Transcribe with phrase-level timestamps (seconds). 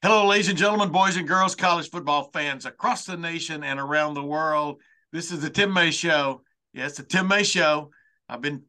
[0.00, 4.14] Hello, ladies and gentlemen, boys and girls, college football fans across the nation and around
[4.14, 4.80] the world.
[5.10, 6.42] This is the Tim May Show.
[6.72, 7.90] Yes, the Tim May Show.
[8.28, 8.62] I've been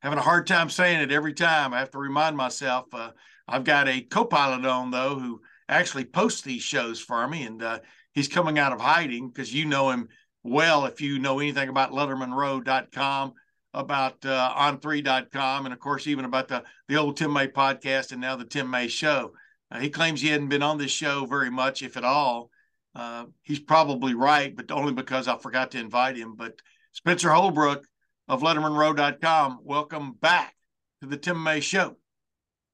[0.00, 1.74] having a hard time saying it every time.
[1.74, 2.86] I have to remind myself.
[2.94, 3.10] Uh,
[3.46, 7.62] I've got a co pilot on, though, who actually posts these shows for me, and
[7.62, 7.80] uh,
[8.14, 10.08] he's coming out of hiding because you know him
[10.44, 13.34] well if you know anything about LettermenRow.com,
[13.74, 18.20] about uh, on3.com, and of course, even about the, the old Tim May podcast and
[18.22, 19.32] now the Tim May Show.
[19.70, 22.50] Uh, he claims he hadn't been on this show very much, if at all.
[22.94, 26.34] Uh, he's probably right, but only because I forgot to invite him.
[26.34, 26.60] But
[26.92, 27.86] Spencer Holbrook
[28.26, 30.54] of LettermenRow.com, welcome back
[31.00, 31.96] to the Tim May Show.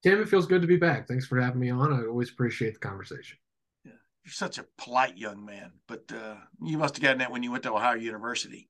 [0.02, 1.06] Tim, it feels good to be back.
[1.08, 1.92] Thanks for having me on.
[1.92, 3.38] I always appreciate the conversation.
[3.84, 3.92] Yeah,
[4.24, 7.50] you're such a polite young man, but uh, you must have gotten that when you
[7.50, 8.68] went to Ohio University.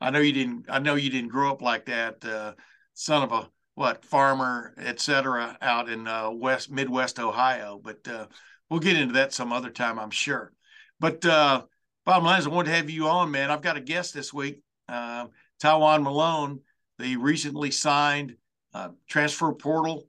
[0.00, 0.66] I know you didn't.
[0.68, 2.52] I know you didn't grow up like that, uh,
[2.94, 7.78] son of a what farmer, et cetera, out in uh, West Midwest Ohio.
[7.80, 8.26] But uh,
[8.70, 10.52] we'll get into that some other time, I'm sure.
[10.98, 11.62] But uh,
[12.06, 13.50] bottom line is, I want to have you on, man.
[13.50, 15.26] I've got a guest this week, uh,
[15.62, 16.60] Tywone Malone,
[16.98, 18.36] the recently signed
[18.72, 20.08] uh, transfer portal.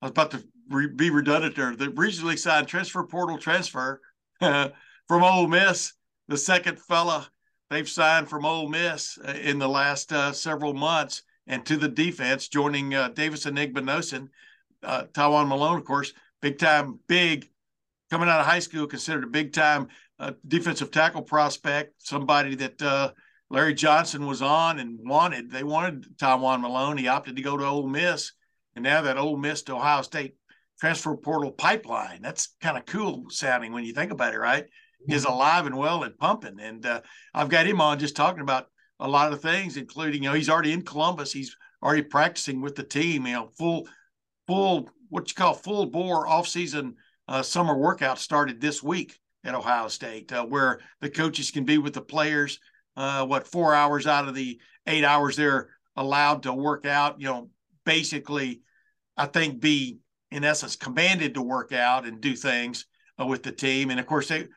[0.00, 1.76] I was about to re- be redundant there.
[1.76, 4.00] The recently signed transfer portal transfer
[4.40, 4.72] from
[5.10, 5.92] Ole Miss,
[6.26, 7.28] the second fella
[7.68, 12.46] they've signed from Ole Miss uh, in the last several months and to the defense,
[12.46, 14.28] joining uh, Davis Igbinosun,
[14.84, 17.50] uh, Tywone Malone, of course, big time, big,
[18.08, 19.88] coming out of high school, considered a big time
[20.20, 23.10] uh, defensive tackle prospect, somebody that uh,
[23.50, 25.50] Larry Johnson was on and wanted.
[25.50, 26.96] They wanted Tywone Malone.
[26.96, 28.30] He opted to go to Ole Miss,
[28.76, 30.36] and now that Ole Miss to Ohio State
[30.78, 34.66] transfer portal pipeline, that's kind of cool sounding when you think about it, right?
[35.08, 36.60] Is alive and well and pumping.
[36.60, 37.00] And uh,
[37.34, 38.68] I've got him on just talking about
[39.00, 41.32] a lot of things, including, you know, he's already in Columbus.
[41.32, 43.88] He's already practicing with the team, you know, full,
[44.46, 46.94] full, what you call full bore off-season
[47.26, 51.78] uh, summer workout started this week at Ohio State, uh, where the coaches can be
[51.78, 52.60] with the players,
[52.96, 57.26] uh, what, four hours out of the eight hours they're allowed to work out, you
[57.26, 57.48] know,
[57.84, 58.60] basically,
[59.16, 59.98] I think be
[60.30, 62.86] in essence commanded to work out and do things
[63.20, 63.90] uh, with the team.
[63.90, 64.48] And of course, they,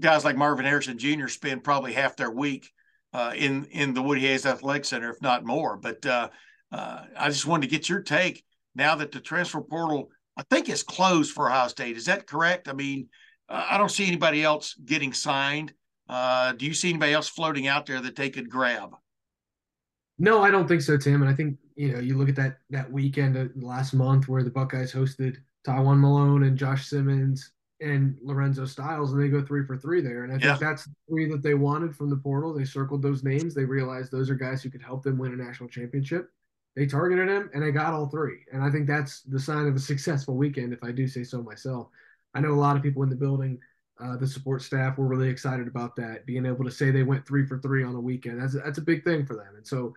[0.00, 1.28] guys like Marvin Harrison Jr.
[1.28, 2.70] spend probably half their week
[3.12, 5.76] uh, in in the Woody Hayes Athletic Center, if not more.
[5.76, 6.28] But uh,
[6.70, 10.68] uh, I just wanted to get your take now that the transfer portal, I think,
[10.68, 11.96] is closed for Ohio State.
[11.96, 12.68] Is that correct?
[12.68, 13.08] I mean,
[13.48, 15.74] I don't see anybody else getting signed.
[16.08, 18.94] Uh, do you see anybody else floating out there that they could grab?
[20.18, 21.22] No, I don't think so, Tim.
[21.22, 24.50] And I think you know you look at that that weekend last month where the
[24.50, 25.36] Buckeyes hosted
[25.66, 30.24] Tywone Malone and Josh Simmons and Lorenzo Styles, and they go three for three there.
[30.24, 30.58] And I think yeah.
[30.60, 32.54] that's three that they wanted from the portal.
[32.54, 33.54] They circled those names.
[33.54, 36.30] They realized those are guys who could help them win a national championship.
[36.76, 38.38] They targeted him, and they got all three.
[38.52, 41.42] And I think that's the sign of a successful weekend, if I do say so
[41.42, 41.88] myself.
[42.34, 43.58] I know a lot of people in the building,
[44.02, 47.26] uh, the support staff, were really excited about that, being able to say they went
[47.26, 48.40] three for three on a weekend.
[48.40, 49.54] That's that's a big thing for them.
[49.56, 49.94] And so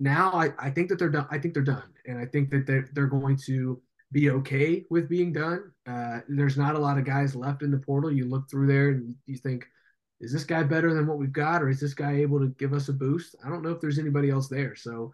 [0.00, 1.28] now I, I think that they're done.
[1.30, 3.80] I think they're done, and I think that they're they're going to
[4.14, 5.72] be okay with being done.
[5.86, 8.12] Uh, there's not a lot of guys left in the portal.
[8.12, 9.66] You look through there and you think,
[10.20, 12.72] is this guy better than what we've got, or is this guy able to give
[12.72, 13.34] us a boost?
[13.44, 14.76] I don't know if there's anybody else there.
[14.76, 15.12] So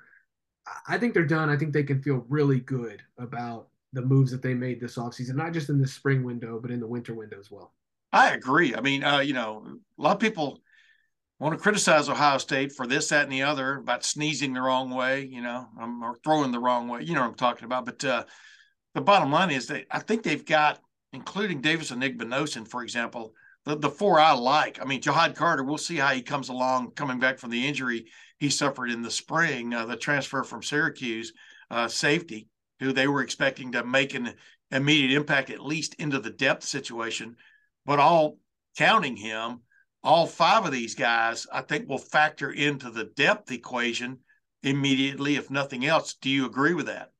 [0.86, 1.48] I think they're done.
[1.48, 5.34] I think they can feel really good about the moves that they made this offseason,
[5.34, 7.72] not just in the spring window, but in the winter window as well.
[8.12, 8.74] I agree.
[8.76, 9.64] I mean, uh, you know,
[9.98, 10.60] a lot of people
[11.40, 14.90] want to criticize Ohio State for this, that, and the other about sneezing the wrong
[14.90, 17.02] way, you know, um, or throwing the wrong way.
[17.02, 17.86] You know what I'm talking about.
[17.86, 18.24] But uh,
[18.94, 20.80] the bottom line is that I think they've got,
[21.12, 23.34] including Davison Igbinosun, for example,
[23.64, 24.80] the, the four I like.
[24.80, 28.06] I mean, Ja'Had Carter, we'll see how he comes along coming back from the injury
[28.38, 31.32] he suffered in the spring, uh, the transfer from Syracuse,
[31.70, 32.48] uh, safety,
[32.80, 34.34] who they were expecting to make an
[34.70, 37.36] immediate impact, at least into the depth situation.
[37.84, 38.38] But all
[38.76, 39.60] counting him,
[40.02, 44.20] all five of these guys, I think, will factor into the depth equation
[44.62, 46.14] immediately, if nothing else.
[46.14, 47.12] Do you agree with that?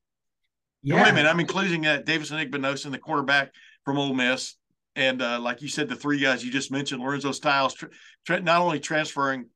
[0.82, 1.02] Yeah.
[1.02, 1.28] Wait a minute.
[1.28, 3.52] I'm including uh, Davis Igbinosun, the quarterback
[3.84, 4.56] from Ole Miss.
[4.96, 7.90] And uh, like you said, the three guys you just mentioned, Lorenzo Styles, tra-
[8.26, 9.46] tra- not only transferring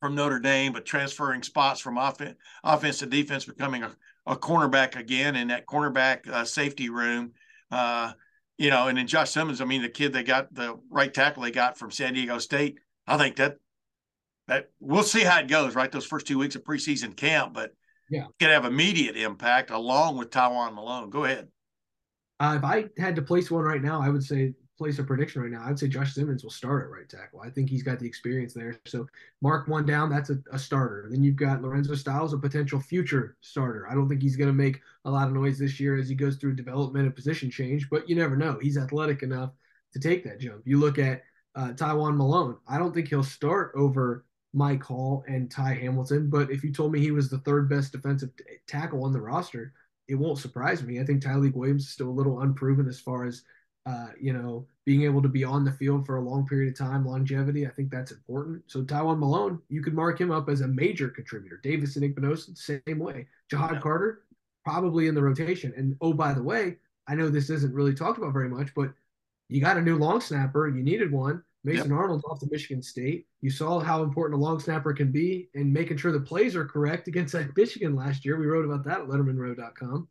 [0.00, 3.94] from Notre Dame, but transferring spots from offense, offense to defense, becoming a,
[4.26, 7.32] a cornerback again in that cornerback uh, safety room.
[7.70, 8.12] Uh,
[8.58, 11.42] you know, and then Josh Simmons, I mean, the kid they got the right tackle
[11.42, 12.78] they got from San Diego State.
[13.06, 13.56] I think that
[14.48, 15.90] that we'll see how it goes, right?
[15.90, 17.72] Those first two weeks of preseason camp, but
[18.10, 21.08] yeah, could have immediate impact along with Tywone Malone.
[21.10, 21.48] Go ahead.
[22.40, 25.42] Uh, if I had to place one right now, I would say place a prediction
[25.42, 25.62] right now.
[25.62, 27.40] I'd say Josh Simmons will start at right tackle.
[27.40, 28.80] I think he's got the experience there.
[28.86, 29.06] So
[29.42, 30.08] mark one down.
[30.08, 31.06] That's a, a starter.
[31.10, 33.86] Then you've got Lorenzo Styles, a potential future starter.
[33.90, 36.14] I don't think he's going to make a lot of noise this year as he
[36.14, 38.58] goes through development and position change, but you never know.
[38.58, 39.50] He's athletic enough
[39.92, 40.62] to take that jump.
[40.64, 41.24] You look at
[41.54, 42.56] uh, Tywone Malone.
[42.66, 46.92] I don't think he'll start over Mike Hall and Ty Hamilton, but if you told
[46.92, 49.72] me he was the third best defensive t- tackle on the roster,
[50.08, 51.00] it won't surprise me.
[51.00, 53.44] I think Tyleik Williams is still a little unproven as far as
[53.86, 56.78] uh, you know, being able to be on the field for a long period of
[56.78, 58.62] time, longevity, I think that's important.
[58.66, 61.60] So Tywone Malone, you could mark him up as a major contributor.
[61.62, 63.26] Davison Igbinosun, same way.
[63.50, 63.80] Ja'Had yeah.
[63.80, 64.22] Carter,
[64.64, 65.72] probably in the rotation.
[65.76, 66.76] And oh, by the way,
[67.08, 68.92] I know this isn't really talked about very much, but
[69.48, 70.68] you got a new long snapper.
[70.68, 71.42] You needed one.
[71.62, 71.98] Mason yep.
[71.98, 73.26] Arnold's off to Michigan State.
[73.42, 76.64] You saw how important a long snapper can be and making sure the plays are
[76.64, 78.38] correct against Michigan last year.
[78.38, 80.08] We wrote about that at LettermenRow.com.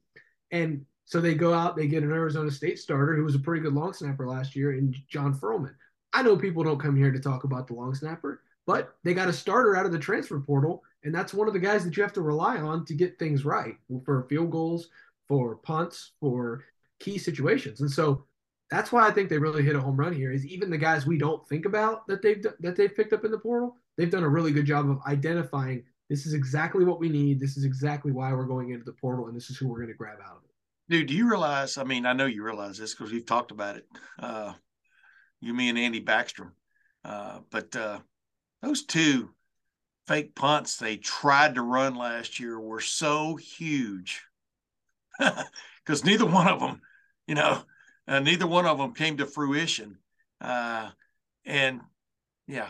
[0.51, 3.63] And so they go out, they get an Arizona State starter who was a pretty
[3.63, 5.75] good long snapper last year in John Ferlmann.
[6.13, 9.29] I know people don't come here to talk about the long snapper, but they got
[9.29, 12.03] a starter out of the transfer portal, and that's one of the guys that you
[12.03, 13.75] have to rely on to get things right
[14.05, 14.89] for field goals,
[15.27, 16.63] for punts, for
[16.99, 17.81] key situations.
[17.81, 18.25] And so
[18.69, 20.31] that's why I think they really hit a home run here.
[20.31, 23.31] Is even the guys we don't think about that they've that they've picked up in
[23.31, 27.09] the portal, they've done a really good job of identifying this is exactly what we
[27.09, 27.39] need.
[27.39, 29.89] This is exactly why we're going into the portal, and this is who we're going
[29.89, 30.49] to grab out of it.
[30.89, 31.77] Dude, do you realize?
[31.77, 33.85] I mean, I know you realize this because we've talked about it.
[34.17, 34.53] Uh,
[35.39, 36.51] you, me, and Andy Backstrom.
[37.05, 37.99] Uh, but uh,
[38.61, 39.29] those two
[40.07, 44.23] fake punts they tried to run last year were so huge
[45.19, 46.81] because neither one of them,
[47.27, 47.61] you know,
[48.09, 49.97] uh, neither one of them came to fruition.
[50.41, 50.89] Uh,
[51.45, 51.81] and
[52.47, 52.69] yeah,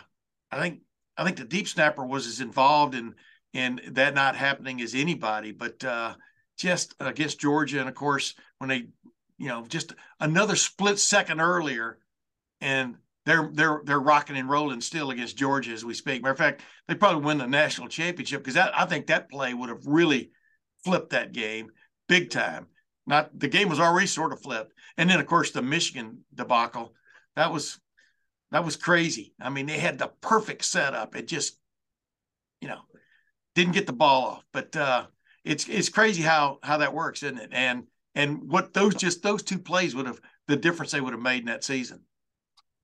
[0.52, 0.82] I think
[1.18, 3.16] I think the deep snapper was as involved in
[3.54, 5.52] in that not happening as anybody.
[5.52, 6.16] But uh,
[6.60, 7.80] just against Georgia.
[7.80, 8.88] And of course, when they,
[9.38, 11.98] you know, just another split second earlier,
[12.62, 16.22] and they're they're they're rocking and rolling still against Georgia as we speak.
[16.22, 19.70] Matter of fact, they probably win the national championship because I think that play would
[19.70, 20.32] have really
[20.84, 21.70] flipped that game
[22.08, 22.68] big time.
[23.08, 26.94] Not the game was already sort of flipped, and then of course the Michigan debacle
[27.36, 27.80] that was
[28.52, 29.34] that was crazy.
[29.40, 31.16] I mean, they had the perfect setup.
[31.16, 31.58] It just,
[32.62, 32.82] you know,
[33.56, 34.46] didn't get the ball off.
[34.52, 35.06] But uh,
[35.44, 37.50] it's it's crazy how how that works, isn't it?
[37.52, 37.86] And
[38.16, 41.42] and what those just those two plays would have the difference they would have made
[41.42, 42.02] in that season.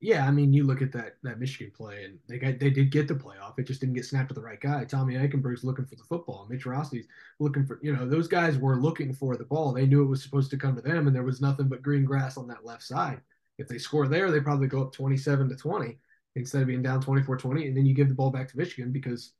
[0.01, 2.91] Yeah, I mean, you look at that that Michigan play, and they got they did
[2.91, 3.57] get the playoff.
[3.57, 4.83] It just didn't get snapped to the right guy.
[4.85, 6.45] Tommy Eichenberg's looking for the football.
[6.49, 7.07] Mitch Rossi's
[7.39, 9.71] looking for you know those guys were looking for the ball.
[9.71, 12.05] They knew it was supposed to come to them, and there was nothing but green
[12.05, 13.21] grass on that left side.
[13.57, 15.97] If they score there, they probably go up twenty seven to twenty
[16.35, 19.31] instead of being down 24-20, and then you give the ball back to Michigan because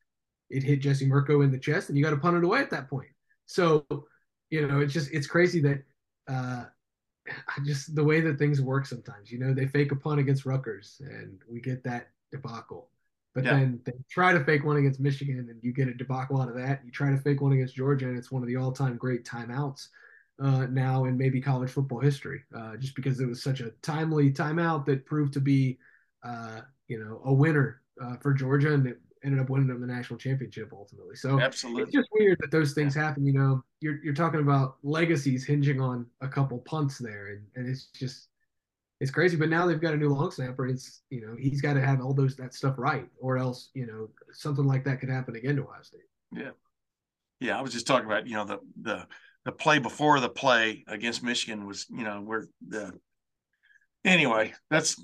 [0.50, 2.70] it hit Jesse Mirco in the chest, and you got to punt it away at
[2.70, 3.10] that point.
[3.46, 3.86] So,
[4.50, 5.84] you know, it's just it's crazy that
[6.28, 6.66] uh,
[7.66, 9.32] just the way that things work sometimes.
[9.32, 12.90] You know, they fake a punt against Rutgers, and we get that debacle.
[13.34, 13.56] But yeah.
[13.56, 16.56] then they try to fake one against Michigan, and you get a debacle out of
[16.56, 16.82] that.
[16.86, 19.88] You try to fake one against Georgia, and it's one of the all-time great timeouts
[20.40, 24.32] uh, now in maybe college football history, uh, just because it was such a timely
[24.32, 25.78] timeout that proved to be,
[26.24, 29.88] uh, you know, a winner uh, for Georgia, and it ended up winning them the
[29.88, 31.16] national championship ultimately.
[31.16, 31.84] So Absolutely.
[31.84, 33.26] it's just weird that those things happen.
[33.26, 37.68] You know, you're you're talking about legacies hinging on a couple punts there, and, and
[37.68, 38.28] it's just
[39.02, 39.36] it's crazy.
[39.36, 40.68] But now they've got a new long snapper.
[40.68, 43.88] It's you know he's got to have all those that stuff right, or else you
[43.88, 46.02] know something like that could happen again to Ohio State.
[46.32, 46.52] Yeah,
[47.40, 47.58] yeah.
[47.58, 49.08] I was just talking about you know the the
[49.46, 52.94] the play before the play against Michigan was you know where the
[54.04, 55.04] anyway that's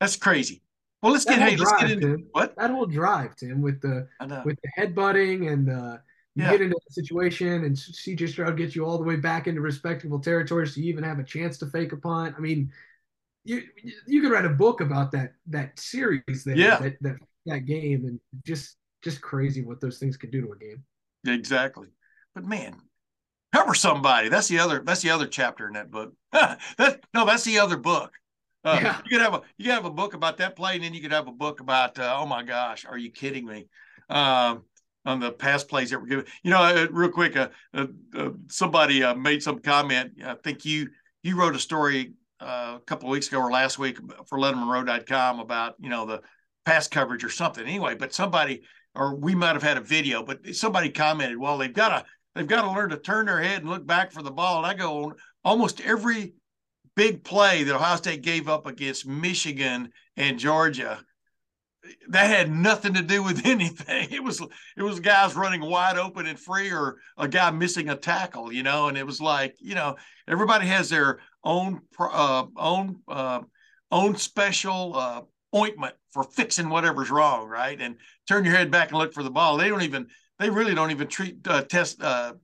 [0.00, 0.63] that's crazy.
[1.04, 4.08] Well, let's get hey, let's get into Tim, what that whole drive, Tim, with the
[4.46, 5.98] with the headbutting and uh,
[6.34, 6.52] you yeah.
[6.52, 10.18] get into the situation and CJ Stroud gets you all the way back into respectable
[10.18, 12.34] territory, so you even have a chance to fake a punt.
[12.38, 12.72] I mean,
[13.44, 13.64] you
[14.06, 16.78] you could write a book about that that series there, yeah.
[16.78, 20.56] that, that that game, and just just crazy what those things could do to a
[20.56, 20.84] game.
[21.26, 21.88] Exactly,
[22.34, 22.80] but man,
[23.52, 24.30] cover somebody.
[24.30, 24.82] That's the other.
[24.82, 26.14] That's the other chapter in that book.
[26.32, 28.14] that no, that's the other book.
[28.64, 28.98] Uh, yeah.
[29.04, 31.00] You could have a you could have a book about that play, and then you
[31.00, 33.68] could have a book about uh, oh my gosh, are you kidding me?
[34.08, 34.62] Um,
[35.06, 36.24] on the past plays that were given.
[36.42, 40.12] You know, uh, real quick, uh, uh, uh somebody made some comment.
[40.24, 40.88] I think you
[41.22, 45.74] you wrote a story a couple of weeks ago or last week for LettermenRow.com about
[45.78, 46.22] you know the
[46.64, 47.66] pass coverage or something.
[47.66, 48.62] Anyway, but somebody
[48.94, 52.04] or we might have had a video, but somebody commented, well, they've got to
[52.34, 54.58] they've got to learn to turn their head and look back for the ball.
[54.58, 56.34] And I go, almost every
[56.96, 61.00] big play that Ohio State gave up against Michigan and Georgia
[62.08, 64.10] that had nothing to do with anything.
[64.10, 64.40] It was
[64.76, 68.62] it was guys running wide open and free, or a guy missing a tackle, you
[68.62, 68.88] know.
[68.88, 69.96] And it was like, you know,
[70.28, 73.40] everybody has their own uh, own uh,
[73.90, 75.22] own special uh,
[75.54, 77.80] ointment for fixing whatever's wrong, right?
[77.80, 77.96] And
[78.28, 79.56] turn your head back and look for the ball.
[79.56, 80.08] They don't even
[80.38, 82.34] they really don't even treat uh, test uh,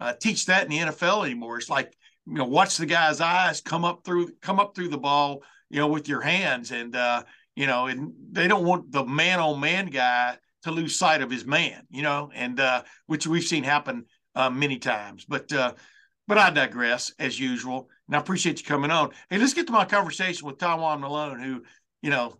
[0.00, 1.58] uh, teach that in the NFL anymore.
[1.58, 1.96] It's like
[2.26, 5.78] you know, watch the guy's eyes come up through come up through the ball, you
[5.78, 7.22] know, with your hands and uh,
[7.54, 11.30] you know, and they don't want the man on man guy to lose sight of
[11.30, 14.04] his man, you know, and uh, which we've seen happen
[14.34, 15.24] uh, many times.
[15.24, 15.74] But uh,
[16.28, 19.10] but I digress as usual, and I appreciate you coming on.
[19.30, 21.62] Hey, let's get to my conversation with Tywone Malone, who,
[22.02, 22.36] you know,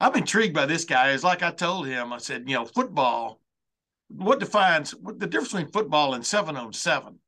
[0.00, 1.10] I'm intrigued by this guy.
[1.10, 3.40] Is like I told him, I said, you know, football.
[4.08, 7.18] What defines what the difference between football and seven on seven?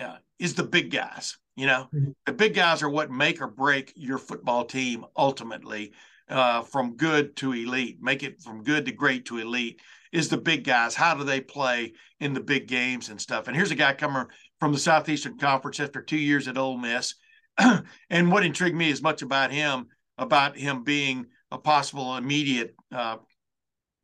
[0.00, 1.36] Yeah, is the big guys.
[1.56, 2.12] You know, mm-hmm.
[2.24, 5.92] the big guys are what make or break your football team ultimately
[6.30, 9.78] uh, from good to elite, make it from good to great to elite
[10.10, 10.94] is the big guys.
[10.94, 13.46] How do they play in the big games and stuff?
[13.46, 14.24] And here's a guy coming
[14.58, 17.14] from the Southeastern Conference after two years at Ole Miss.
[17.58, 23.18] and what intrigued me as much about him, about him being a possible immediate uh,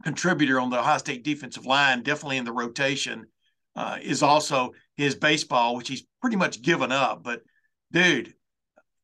[0.04, 3.24] contributor on the Ohio State defensive line, definitely in the rotation,
[3.76, 7.22] uh, is also his baseball, which he's pretty much given up.
[7.22, 7.42] But
[7.92, 8.34] dude,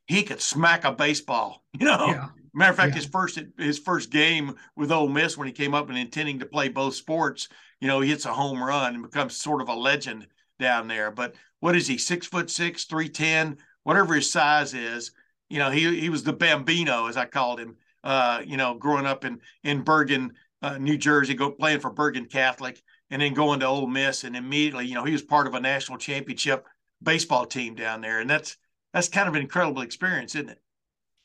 [0.06, 2.06] he could smack a baseball, you know.
[2.06, 2.28] Yeah.
[2.54, 2.96] Matter of fact, yeah.
[2.96, 6.46] his first his first game with Ole Miss when he came up and intending to
[6.46, 7.48] play both sports,
[7.80, 10.26] you know, he hits a home run and becomes sort of a legend
[10.58, 11.10] down there.
[11.10, 11.96] But what is he?
[11.96, 15.12] Six foot six, three ten, whatever his size is.
[15.48, 17.76] You know, he he was the Bambino, as I called him.
[18.04, 22.26] Uh, you know, growing up in in Bergen, uh, New Jersey, go playing for Bergen
[22.26, 22.82] Catholic,
[23.12, 25.60] and then going to Ole Miss, and immediately, you know, he was part of a
[25.60, 26.66] national championship
[27.00, 28.56] baseball team down there, and that's
[28.92, 30.62] that's kind of an incredible experience, isn't it?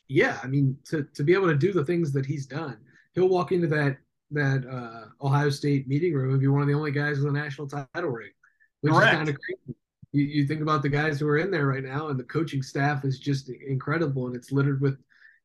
[0.07, 2.77] yeah, I mean, to to be able to do the things that he's done,
[3.13, 3.97] he'll walk into that
[4.31, 7.31] that uh, Ohio State meeting room and be one of the only guys with a
[7.31, 8.31] national title ring,
[8.81, 9.13] which Correct.
[9.13, 9.79] is kind of crazy.
[10.13, 12.61] You, you think about the guys who are in there right now, and the coaching
[12.61, 14.97] staff is just incredible, and it's littered with,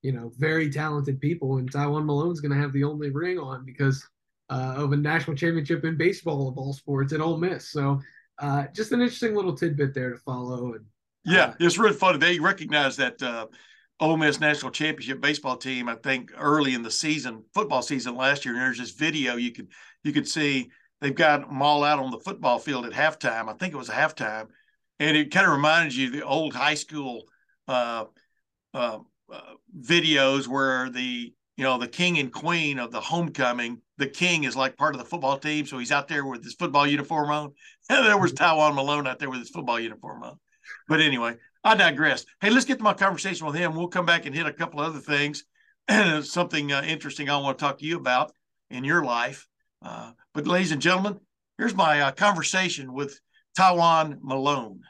[0.03, 1.59] you know, very talented people.
[1.59, 4.09] And Tywone Malone's going to have the only ring on because
[4.53, 7.71] uh, of a national championship in baseball of all sports at Ole Miss.
[7.71, 8.01] So,
[8.39, 10.75] uh, just an interesting little tidbit there to follow.
[10.75, 10.85] And
[11.25, 12.19] yeah, uh, it's really funny.
[12.19, 13.47] They recognize that uh,
[13.99, 15.89] Ole Miss national championship baseball team.
[15.89, 19.53] I think early in the season, football season last year, and there's this video you
[19.53, 19.69] could
[20.05, 23.49] you could see they've got them all out on the football field at halftime.
[23.49, 24.49] I think it was halftime,
[25.01, 27.23] and it kind of reminded you of the old high school
[27.69, 28.05] uh,
[28.75, 28.99] uh,
[29.33, 29.41] uh,
[29.81, 33.81] videos where the you know the king and queen of the homecoming.
[33.99, 36.55] The king is like part of the football team, so he's out there with his
[36.55, 37.53] football uniform on.
[37.89, 40.39] And there was Tywone Malone out there with his football uniform on.
[40.89, 42.25] But anyway, I digress.
[42.41, 43.75] Hey, let's get to my conversation with him.
[43.75, 45.45] We'll come back and hit a couple other things.
[45.89, 48.33] And something uh, interesting I want to talk to you about
[48.71, 49.47] in your life.
[49.85, 51.19] Uh, but, ladies and gentlemen,
[51.59, 53.19] here's my uh, conversation with
[53.59, 54.81] Tywone Malone.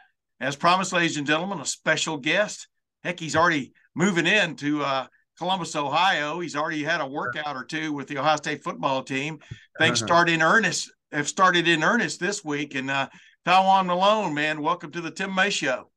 [0.41, 2.69] As promised, ladies and gentlemen, a special guest.
[3.03, 5.07] Heck, he's already moving in to uh,
[5.43, 6.39] Columbus, Ohio.
[6.39, 9.41] He's already had a workout or two with the Ohio State football team.
[9.77, 10.07] Things uh-huh.
[10.07, 10.93] start in earnest.
[11.11, 12.77] Have started in earnest this week.
[12.77, 13.09] And uh,
[13.45, 15.91] Tywone Malone, man, welcome to the Tim May Show.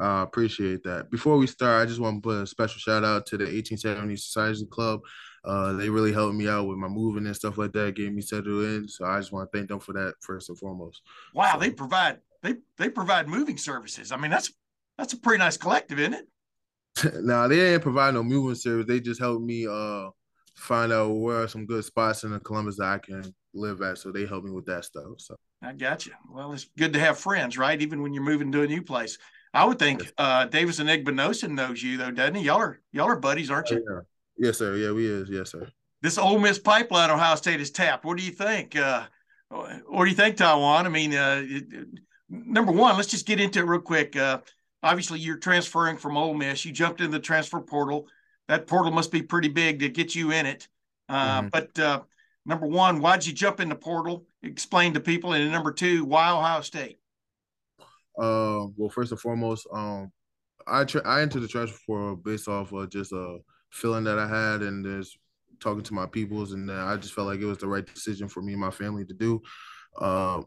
[0.00, 1.10] Uh, appreciate that.
[1.10, 4.14] Before we start, I just want to put a special shout out to the 1870
[4.14, 5.00] Society Club.
[5.44, 8.22] Uh, they really helped me out with my moving and stuff like that, getting me
[8.22, 8.86] settled in.
[8.86, 11.02] So I just want to thank them for that first and foremost.
[11.34, 14.12] Wow, so, they provide they they provide moving services.
[14.12, 14.52] I mean, that's
[14.96, 16.28] that's a pretty nice collective, isn't it?
[17.22, 18.86] now they didn't provide no moving service.
[18.86, 20.10] They just helped me uh
[20.54, 23.98] find out where are some good spots in the Columbus that I can live at.
[23.98, 25.04] So they helped me with that stuff.
[25.18, 26.12] So I got you.
[26.30, 27.80] Well, it's good to have friends, right?
[27.80, 29.18] Even when you're moving to a new place.
[29.52, 32.44] I would think uh, Davison Igbinosun knows you though, doesn't he?
[32.44, 33.84] Y'all are y'all are buddies, aren't you?
[33.88, 34.46] Oh, yeah.
[34.48, 34.76] Yes, sir.
[34.76, 35.28] Yeah, we is.
[35.30, 35.68] Yes, sir.
[36.02, 38.04] This Ole Miss pipeline Ohio State is tapped.
[38.04, 38.76] What do you think?
[38.76, 39.06] Uh,
[39.48, 40.84] what do you think, Tywone?
[40.84, 41.86] I mean, uh, it,
[42.28, 44.16] number one, let's just get into it real quick.
[44.16, 44.40] Uh,
[44.84, 46.64] obviously, you're transferring from Ole Miss.
[46.64, 48.06] You jumped in the transfer portal.
[48.46, 50.68] That portal must be pretty big to get you in it.
[51.08, 51.48] Uh, mm-hmm.
[51.48, 52.02] But uh,
[52.46, 54.26] number one, why'd you jump in the portal?
[54.42, 55.32] Explain to people.
[55.32, 56.98] And number two, why Ohio State?
[58.16, 60.12] Uh, well, first and foremost, um,
[60.66, 63.38] I tra- I entered the transfer portal based off of just a
[63.70, 65.18] feeling that I had and just
[65.58, 68.42] talking to my peoples, and I just felt like it was the right decision for
[68.42, 69.42] me and my family to do.
[69.98, 70.42] Uh,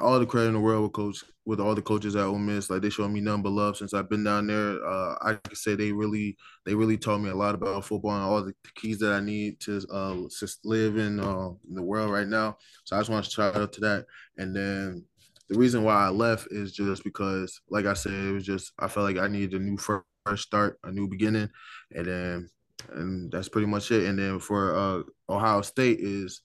[0.00, 2.70] all the credit in the world with coach with all the coaches at Ole Miss.
[2.70, 4.84] Like they showed me none but love since I've been down there.
[4.84, 8.22] Uh, I could say they really they really taught me a lot about football and
[8.22, 12.10] all the keys that I need to uh, just live in, uh, in the world
[12.10, 12.56] right now.
[12.84, 14.06] So I just want to shout out to that.
[14.38, 15.04] And then
[15.48, 18.88] the reason why I left is just because, like I said, it was just I
[18.88, 20.02] felt like I needed a new fresh
[20.36, 21.50] start, a new beginning,
[21.94, 22.48] and then
[22.92, 24.06] and that's pretty much it.
[24.06, 26.40] And then for uh, Ohio State is,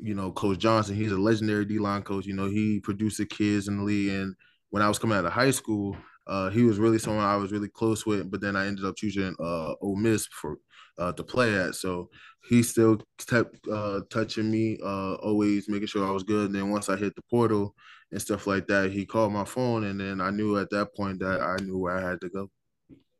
[0.00, 0.96] you know, Coach Johnson.
[0.96, 2.26] He's a legendary D line coach.
[2.26, 4.12] You know, he produced the kids in the league.
[4.12, 4.34] And
[4.70, 5.96] when I was coming out of high school,
[6.26, 8.30] uh, he was really someone I was really close with.
[8.30, 10.56] But then I ended up choosing uh, Ole Miss for
[10.98, 11.74] uh, to play at.
[11.74, 12.10] So
[12.48, 16.46] he still kept uh, touching me, uh, always making sure I was good.
[16.46, 17.74] And then once I hit the portal
[18.12, 21.20] and stuff like that, he called my phone, and then I knew at that point
[21.20, 22.50] that I knew where I had to go.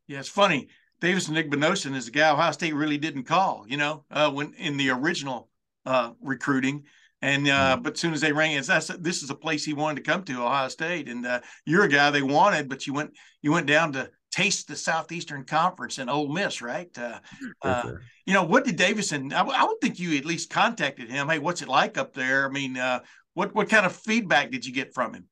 [0.06, 0.68] Yeah, it's funny.
[1.00, 4.76] Davis Igbinosun is a guy Ohio State really didn't call, you know, uh, when in
[4.76, 5.48] the original
[5.86, 6.84] uh, recruiting.
[7.22, 7.82] And uh, mm-hmm.
[7.82, 10.10] but as soon as they rang, it's that's this is a place he wanted to
[10.10, 11.08] come to, Ohio State.
[11.08, 14.68] And uh, you're a guy they wanted, but you went you went down to taste
[14.68, 16.90] the Southeastern Conference and Ole Miss, right?
[16.98, 17.20] Uh,
[17.62, 17.92] uh,
[18.26, 19.32] you know, what did Davison?
[19.32, 21.28] I, I, would think you at least contacted him.
[21.28, 22.44] Hey, what's it like up there?
[22.44, 23.00] I mean, uh,
[23.34, 25.24] what what kind of feedback did you get from him?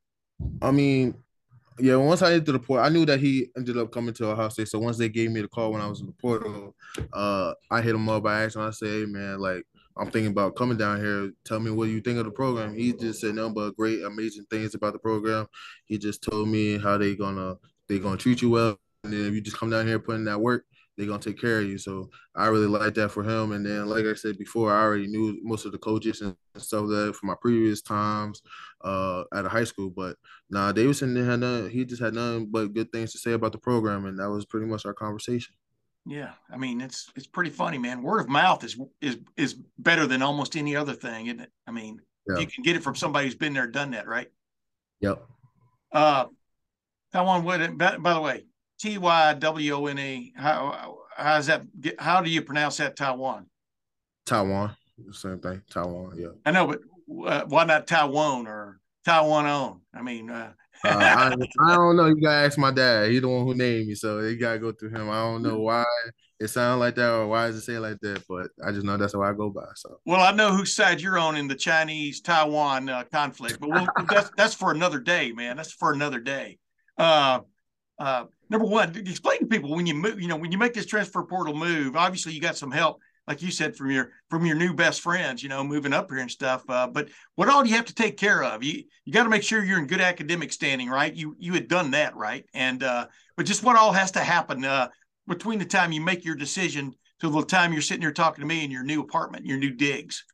[0.62, 1.16] I mean,
[1.78, 4.48] yeah, once I entered the port, I knew that he ended up coming to Ohio
[4.48, 4.68] State.
[4.68, 6.74] So once they gave me the call when I was in the portal,
[7.12, 8.68] uh, I hit him up by accident.
[8.68, 11.32] I said, "Hey, man, like." I'm thinking about coming down here.
[11.44, 12.74] Tell me what you think of the program.
[12.74, 15.46] He just said nothing but great, amazing things about the program.
[15.86, 17.56] He just told me how they gonna
[17.88, 20.40] they gonna treat you well, and then if you just come down here putting that
[20.40, 20.64] work,
[20.96, 21.78] they're gonna take care of you.
[21.78, 23.52] So I really like that for him.
[23.52, 26.86] And then, like I said before, I already knew most of the coaches and stuff
[26.88, 28.42] that from my previous times
[28.82, 29.90] uh, at a high school.
[29.90, 30.16] But
[30.50, 31.70] now didn't have none.
[31.70, 34.46] He just had nothing but good things to say about the program, and that was
[34.46, 35.54] pretty much our conversation.
[36.04, 38.02] Yeah, I mean it's it's pretty funny, man.
[38.02, 41.50] Word of mouth is is is better than almost any other thing, isn't it?
[41.66, 42.38] I mean, yeah.
[42.40, 44.28] you can get it from somebody who's been there, done that, right?
[45.00, 45.24] Yep.
[45.92, 46.26] Uh,
[47.14, 47.78] Tywone Wood.
[47.78, 48.46] By, by the way,
[48.80, 50.32] T Y W O N E.
[50.36, 51.62] How how's that?
[51.98, 52.96] How do you pronounce that?
[52.96, 53.46] Taiwan.
[54.26, 54.76] Taiwan.
[55.12, 55.62] Same thing.
[55.70, 56.18] Taiwan.
[56.18, 56.28] Yeah.
[56.44, 56.80] I know, but
[57.26, 59.80] uh, why not Taiwan or Taiwan on?
[59.94, 60.30] I mean.
[60.30, 60.52] Uh,
[60.84, 62.06] I, I, don't know.
[62.06, 63.10] You gotta ask my dad.
[63.10, 65.10] He's the one who named me, so you gotta go through him.
[65.10, 65.84] I don't know why
[66.42, 68.96] it sounds like that or why does it say like that, but I just know
[68.96, 69.68] that's how I go by.
[69.76, 70.00] So.
[70.04, 73.86] Well, I know whose side you're on in the Chinese Taiwan uh, conflict, but we'll,
[74.08, 75.56] that's that's for another day, man.
[75.56, 76.58] That's for another day.
[76.98, 77.40] Uh,
[77.98, 80.86] uh, number one, explain to people when you move, you know, when you make this
[80.86, 84.56] transfer portal move, obviously you got some help, like you said, from your from your
[84.56, 86.64] new best friends, you know, moving up here and stuff.
[86.68, 88.62] Uh, but what all do you have to take care of?
[88.64, 91.14] You you got to make sure you're in good academic standing, right?
[91.14, 92.44] You you had done that, right?
[92.54, 93.06] And uh,
[93.36, 94.88] but just what all has to happen uh,
[95.28, 98.48] between the time you make your decision to the time you're sitting here talking to
[98.48, 100.24] me in your new apartment, your new digs.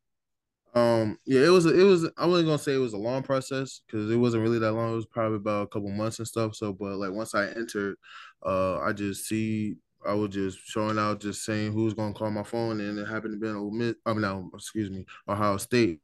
[0.74, 3.80] Um, yeah, it was it was I wasn't gonna say it was a long process
[3.86, 4.92] because it wasn't really that long.
[4.92, 6.54] It was probably about a couple months and stuff.
[6.54, 7.96] So, but like once I entered,
[8.44, 9.76] uh, I just see
[10.08, 13.34] I was just showing out, just saying who's gonna call my phone, and it happened
[13.34, 13.94] to be an Miss.
[14.06, 16.00] I mean, no, excuse me, Ohio State.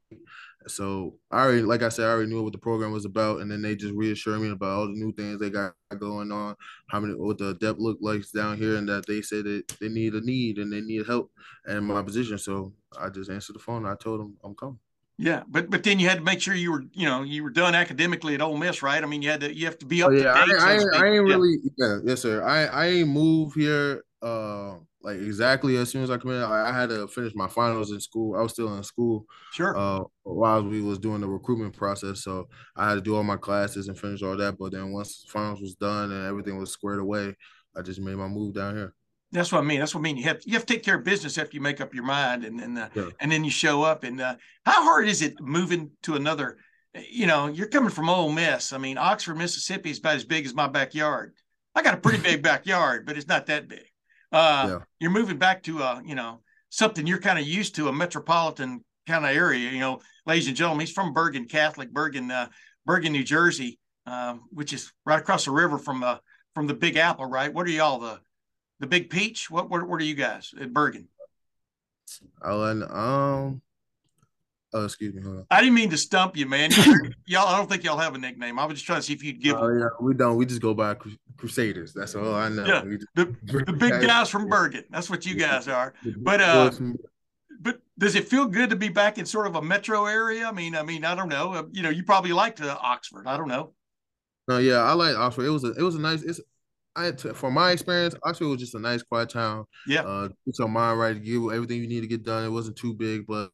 [0.67, 3.51] So I already, like I said, I already knew what the program was about, and
[3.51, 6.55] then they just reassured me about all the new things they got going on,
[6.89, 9.89] how many what the depth look like down here, and that they said that they
[9.89, 11.31] need a need and they need help
[11.67, 12.37] in my position.
[12.37, 13.85] So I just answered the phone.
[13.85, 14.79] I told them I'm coming.
[15.17, 17.49] Yeah, but but then you had to make sure you were you know you were
[17.49, 19.01] done academically at Ole Miss, right?
[19.01, 20.59] I mean, you had to you have to be up oh, yeah, to date.
[20.59, 21.35] I, I, I ain't yeah.
[21.35, 22.43] really yeah, yes sir.
[22.43, 24.75] I I ain't move here uh
[25.05, 26.41] like exactly as soon as I come in.
[26.41, 28.35] I, I, had to finish my finals in school.
[28.35, 29.27] I was still in school.
[29.53, 29.77] Sure.
[29.77, 33.37] Uh, while we was doing the recruitment process, so I had to do all my
[33.37, 34.57] classes and finish all that.
[34.57, 37.35] But then once finals was done and everything was squared away,
[37.77, 38.95] I just made my move down here.
[39.35, 39.79] That's what I mean.
[39.79, 40.17] That's what I mean.
[40.17, 42.45] You have you have to take care of business after you make up your mind,
[42.45, 43.09] and then uh, yeah.
[43.19, 44.03] and then you show up.
[44.03, 46.57] And uh, how hard is it moving to another?
[47.09, 48.71] You know, you're coming from Ole Miss.
[48.71, 51.33] I mean, Oxford, Mississippi is about as big as my backyard.
[51.75, 53.83] I got a pretty big backyard, but it's not that big.
[54.31, 54.79] Uh, yeah.
[54.99, 58.83] You're moving back to a you know something you're kind of used to, a metropolitan
[59.07, 59.69] kind of area.
[59.69, 62.47] You know, ladies and gentlemen, he's from Bergen Catholic, Bergen, uh,
[62.85, 66.19] Bergen, New Jersey, um, which is right across the river from the
[66.53, 67.53] from the Big Apple, right?
[67.53, 68.19] What are y'all the
[68.79, 69.49] the Big Peach?
[69.49, 71.07] What what, what are you guys at Bergen?
[72.41, 73.61] And um,
[74.73, 75.21] oh, excuse me.
[75.21, 75.45] Hold on.
[75.49, 76.71] I didn't mean to stump you, man.
[77.25, 78.59] y'all, I don't think y'all have a nickname.
[78.59, 79.55] I was just trying to see if you'd give.
[79.57, 80.37] Oh yeah, we don't.
[80.37, 80.95] We just go by
[81.37, 81.93] Crusaders.
[81.93, 82.65] That's all I know.
[82.65, 83.35] Yeah, just, the,
[83.65, 84.83] the big guys from Bergen.
[84.89, 85.93] That's what you guys are.
[86.17, 86.71] But uh,
[87.61, 90.45] but does it feel good to be back in sort of a metro area?
[90.45, 91.53] I mean, I mean, I don't know.
[91.53, 93.27] Uh, you know, you probably liked uh, Oxford.
[93.27, 93.73] I don't know.
[94.47, 95.45] No, yeah, I like Oxford.
[95.45, 96.21] It was a it was a nice.
[96.21, 96.39] It's
[96.95, 99.65] I from my experience, Oxford was just a nice quiet town.
[99.87, 102.45] Yeah, uh, get your mind right, to give everything you need to get done.
[102.45, 103.51] It wasn't too big, but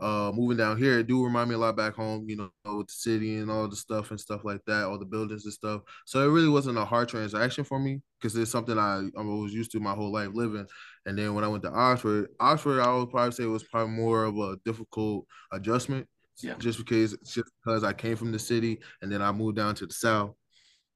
[0.00, 2.28] uh, moving down here, it do remind me a lot back home.
[2.28, 5.04] You know, with the city and all the stuff and stuff like that, all the
[5.04, 5.82] buildings and stuff.
[6.06, 9.52] So it really wasn't a hard transaction for me because it's something I I was
[9.52, 10.66] used to my whole life living.
[11.06, 13.94] And then when I went to Oxford, Oxford, I would probably say it was probably
[13.94, 16.06] more of a difficult adjustment.
[16.40, 16.54] Yeah.
[16.58, 19.86] Just because just because I came from the city and then I moved down to
[19.86, 20.34] the south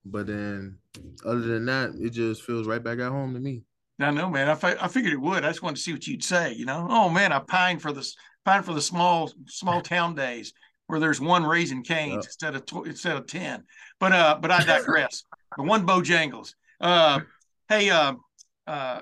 [0.04, 0.78] But then,
[1.24, 3.62] other than that, it just feels right back at home to me.
[4.00, 4.48] I know, man.
[4.48, 5.44] I, fi- I figured it would.
[5.44, 6.52] I just wanted to see what you'd say.
[6.52, 8.06] You know, oh man, I pine for the
[8.44, 10.52] pine for the small small town days
[10.86, 12.24] where there's one Raising Cane's yep.
[12.24, 13.64] instead of tw- instead of ten.
[14.00, 15.24] But uh, but I digress.
[15.56, 16.54] the one Bojangles.
[16.80, 17.20] Uh,
[17.68, 18.14] hey, uh,
[18.66, 19.00] uh,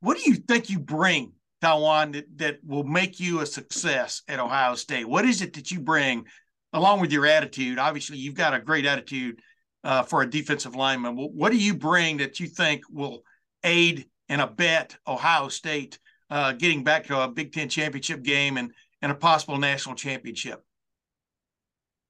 [0.00, 4.40] what do you think you bring, Tywone that, that will make you a success at
[4.40, 5.08] Ohio State?
[5.08, 6.26] What is it that you bring
[6.72, 7.78] along with your attitude?
[7.78, 9.40] Obviously, you've got a great attitude
[9.84, 11.14] uh, for a defensive lineman.
[11.16, 13.22] What do you bring that you think will
[13.62, 15.98] aid and abet Ohio State
[16.30, 20.62] uh, getting back to a Big Ten championship game and and a possible national championship?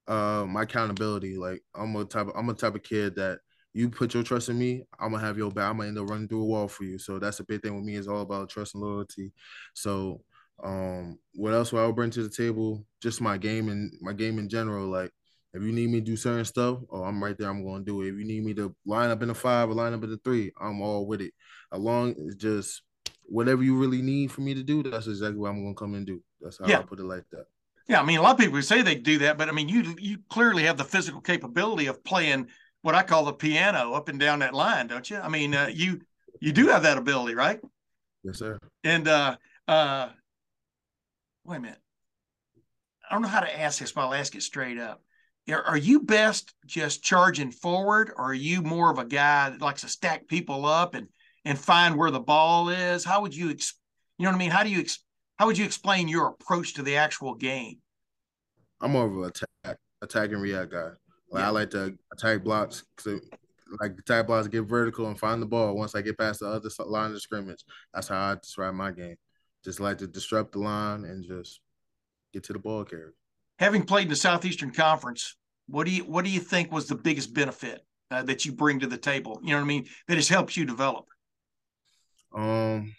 [0.06, 1.36] Uh, my accountability.
[1.36, 2.28] Like I'm a type.
[2.28, 3.40] Of, I'm a type of kid that
[3.74, 5.68] you put your trust in me, I'm gonna have your back.
[5.68, 6.96] I'm gonna end up running through a wall for you.
[6.96, 7.96] So that's a big thing with me.
[7.96, 9.32] Is all about trust and loyalty.
[9.74, 10.22] So
[10.62, 12.86] um, what else will I bring to the table?
[13.02, 14.86] Just my game and my game in general.
[14.86, 15.10] Like
[15.54, 17.48] if you need me to do certain stuff, oh, I'm right there.
[17.48, 18.08] I'm gonna do it.
[18.08, 20.16] If you need me to line up in a five or line up in a
[20.16, 21.32] three, I'm all with it.
[21.70, 22.82] Along is just
[23.22, 26.04] whatever you really need for me to do, that's exactly what I'm gonna come and
[26.04, 26.20] do.
[26.40, 26.80] That's how yeah.
[26.80, 27.46] I put it like that.
[27.88, 29.94] Yeah, I mean, a lot of people say they do that, but I mean, you
[29.98, 32.48] you clearly have the physical capability of playing
[32.82, 35.18] what I call the piano up and down that line, don't you?
[35.18, 36.00] I mean, uh, you
[36.40, 37.60] you do have that ability, right?
[38.24, 38.58] Yes, sir.
[38.82, 39.36] And uh,
[39.68, 40.08] uh,
[41.44, 41.78] wait a minute.
[43.08, 45.02] I don't know how to ask this, but I'll ask it straight up.
[45.48, 49.82] Are you best just charging forward, or are you more of a guy that likes
[49.82, 51.08] to stack people up and
[51.44, 53.04] and find where the ball is?
[53.04, 53.74] How would you, ex-
[54.18, 54.50] you know what I mean?
[54.50, 55.04] How do you, ex-
[55.36, 57.78] how would you explain your approach to the actual game?
[58.80, 60.90] I'm more of an attack, attack and react guy.
[61.30, 61.46] Like yeah.
[61.46, 63.18] I like to attack blocks, so
[63.80, 65.74] like attack blocks, get vertical and find the ball.
[65.74, 69.16] Once I get past the other line of scrimmage, that's how I describe my game.
[69.64, 71.60] Just like to disrupt the line and just
[72.32, 73.14] get to the ball carrier.
[73.58, 75.36] Having played in the Southeastern Conference,
[75.66, 78.80] what do you what do you think was the biggest benefit uh, that you bring
[78.80, 79.40] to the table?
[79.42, 79.86] You know what I mean?
[80.08, 81.06] That has helped you develop.
[82.34, 82.94] Um,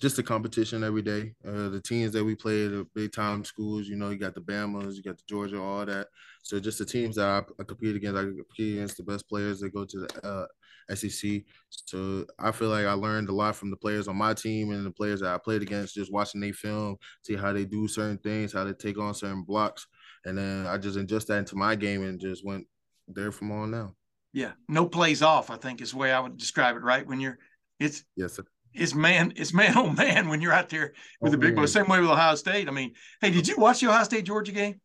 [0.00, 1.32] just the competition every day.
[1.46, 4.40] Uh, the teams that we play, the big time schools, you know, you got the
[4.40, 6.08] Bamas, you got the Georgia, all that.
[6.42, 9.60] So just the teams that I, I compete against, I compete against the best players
[9.60, 10.46] that go to the uh,
[10.94, 11.42] SEC.
[11.70, 14.84] So I feel like I learned a lot from the players on my team and
[14.84, 18.18] the players that I played against, just watching they film, see how they do certain
[18.18, 19.86] things, how they take on certain blocks.
[20.24, 22.66] And then I just adjust that into my game and just went
[23.08, 23.94] there from on now.
[24.32, 24.52] Yeah.
[24.68, 27.06] No plays off, I think is the way I would describe it, right?
[27.06, 27.38] When you're
[27.78, 28.44] it's yes, sir
[28.76, 31.72] it's man, it's man on man when you're out there with oh, the big boys.
[31.72, 32.68] Same way with Ohio State.
[32.68, 34.80] I mean, hey, did you watch the Ohio State Georgia game?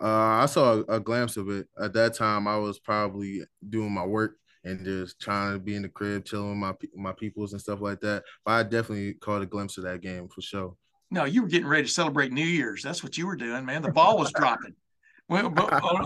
[0.00, 1.68] Uh, I saw a, a, glimpse of it.
[1.80, 5.82] At that time, I was probably doing my work and just trying to be in
[5.82, 8.24] the crib, chilling with my my peoples and stuff like that.
[8.44, 10.74] But I definitely caught a glimpse of that game for sure.
[11.10, 12.82] No, you were getting ready to celebrate New Year's.
[12.82, 13.82] That's what you were doing, man.
[13.82, 14.74] The ball was dropping.
[15.26, 15.54] Well,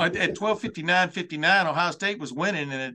[0.01, 2.94] at 12 59 59, Ohio State was winning, and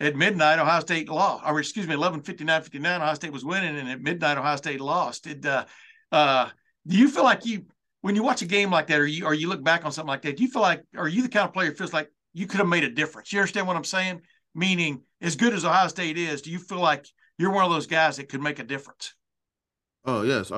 [0.00, 3.76] at midnight, Ohio State lost, or excuse me, 11 59 59, Ohio State was winning,
[3.76, 5.24] and at midnight, Ohio State lost.
[5.24, 5.64] Did uh,
[6.12, 6.48] uh,
[6.86, 7.66] do you feel like you,
[8.00, 10.08] when you watch a game like that, or you or you look back on something
[10.08, 12.46] like that, do you feel like, are you the kind of player feels like you
[12.46, 13.32] could have made a difference?
[13.32, 14.22] You understand what I'm saying?
[14.58, 17.06] Meaning, as good as Ohio State is, do you feel like
[17.38, 19.14] you're one of those guys that could make a difference?
[20.04, 20.50] Oh yes,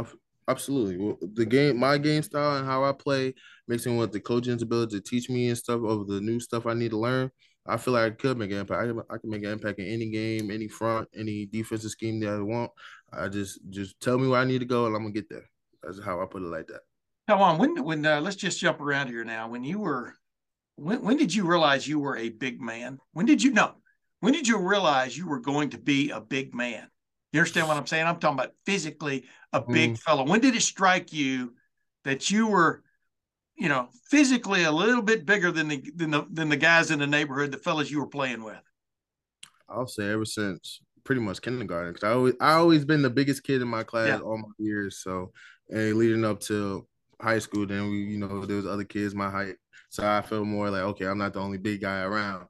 [0.49, 0.97] absolutely.
[0.97, 3.35] Well, the game, my game style, and how I play,
[3.69, 6.75] mixing with the coaching's ability to teach me and stuff of the new stuff I
[6.75, 7.31] need to learn
[7.67, 8.83] I feel like I could make an impact.
[8.83, 12.19] I can, I can make an impact in any game, any front, any defensive scheme
[12.21, 12.71] that I want.
[13.13, 15.49] I just just tell me where I need to go, and I'm gonna get there.
[15.83, 16.81] That's how I put it like that.
[17.29, 19.49] Come on, when when uh, let's just jump around here now.
[19.49, 20.15] When you were,
[20.77, 22.99] when when did you realize you were a big man?
[23.13, 23.75] When did you know?
[24.21, 26.89] When did you realize you were going to be a big man?
[27.33, 28.07] You understand what I'm saying?
[28.07, 29.99] I'm talking about physically a big mm.
[29.99, 30.25] fellow.
[30.27, 31.55] When did it strike you
[32.05, 32.83] that you were
[33.61, 36.99] you know, physically a little bit bigger than the than the than the guys in
[36.99, 38.59] the neighborhood, the fellas you were playing with?
[39.69, 43.45] I'll say ever since pretty much kindergarten because I always I always been the biggest
[43.45, 44.19] kid in my class yeah.
[44.21, 45.03] all my years.
[45.03, 45.33] So
[45.69, 46.87] and leading up to
[47.21, 49.57] high school, then we you know there was other kids my height,
[49.91, 52.47] so I felt more like okay, I'm not the only big guy around.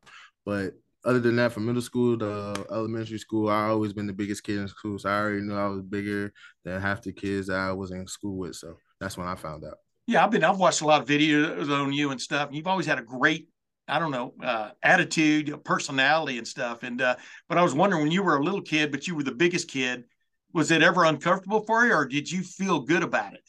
[0.47, 4.45] But other than that, from middle school to elementary school, I always been the biggest
[4.45, 4.99] kid in school.
[4.99, 6.33] So I already knew I was bigger
[6.65, 8.57] than half the kids that I was in school with.
[8.57, 9.79] So that's when I found out.
[10.07, 12.51] Yeah, I've been I've watched a lot of videos on you and stuff.
[12.53, 13.49] You've always had a great
[13.91, 16.85] I don't know, uh, attitude, personality, and stuff.
[16.85, 17.17] And uh,
[17.49, 19.69] but I was wondering when you were a little kid, but you were the biggest
[19.69, 20.05] kid,
[20.53, 23.43] was it ever uncomfortable for you, or did you feel good about it?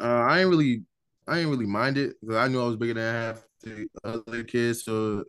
[0.00, 0.82] Uh, I ain't really,
[1.26, 4.44] I ain't really mind it because I knew I was bigger than half the other
[4.44, 5.24] kids, so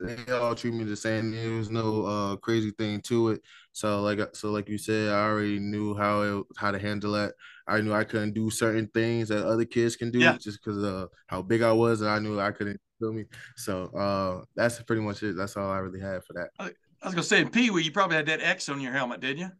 [0.00, 1.32] they all treat me the same.
[1.32, 3.42] There was no uh, crazy thing to it.
[3.72, 7.34] So like so like you said, I already knew how it, how to handle that.
[7.66, 10.36] I knew I couldn't do certain things that other kids can do yeah.
[10.38, 13.24] just because of how big I was, and I knew I couldn't feel me?
[13.56, 15.36] So uh, that's pretty much it.
[15.36, 16.50] That's all I really had for that.
[16.58, 19.20] I was gonna say in Pee Wee, you probably had that X on your helmet,
[19.20, 19.50] didn't you?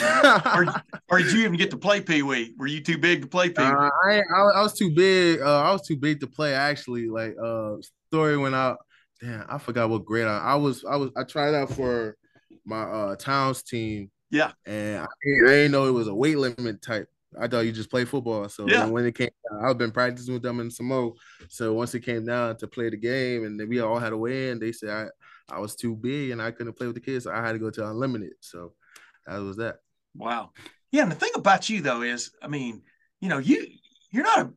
[0.02, 0.66] or,
[1.10, 2.54] or did you even get to play Pee Wee?
[2.58, 3.68] Were you too big to play Pee Wee?
[3.68, 5.40] Uh, I, I, I was too big.
[5.40, 6.54] Uh, I was too big to play.
[6.54, 7.76] Actually, like uh,
[8.08, 8.78] story went out.
[9.22, 10.84] Damn, I forgot what grade I, I was.
[10.84, 11.10] I was.
[11.16, 12.16] I tried out for
[12.64, 14.10] my uh towns team.
[14.30, 17.08] Yeah, and I, I didn't know it was a weight limit type.
[17.40, 18.48] I thought you just play football.
[18.48, 18.86] So Yeah.
[18.86, 19.30] when it came,
[19.62, 21.12] I've been practicing with them in Samoa.
[21.48, 24.16] So once it came down to play the game, and then we all had to
[24.18, 24.90] weigh in, they said
[25.50, 27.52] I I was too big and I couldn't play with the kids, so I had
[27.52, 28.32] to go to unlimited.
[28.40, 28.74] So
[29.26, 29.76] that was that.
[30.16, 30.50] Wow.
[30.90, 32.82] Yeah, and the thing about you though is, I mean,
[33.20, 33.66] you know, you
[34.10, 34.50] you're not a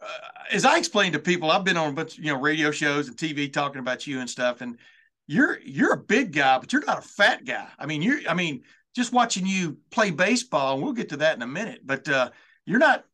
[0.00, 0.06] uh,
[0.50, 3.08] as I explained to people, I've been on a bunch, of you know, radio shows
[3.08, 4.78] and TV talking about you and stuff, and
[5.26, 7.68] you're you're a big guy, but you're not a fat guy.
[7.78, 8.62] I mean, you're I mean,
[8.94, 12.30] just watching you play baseball, and we'll get to that in a minute, but uh,
[12.66, 13.04] you're not.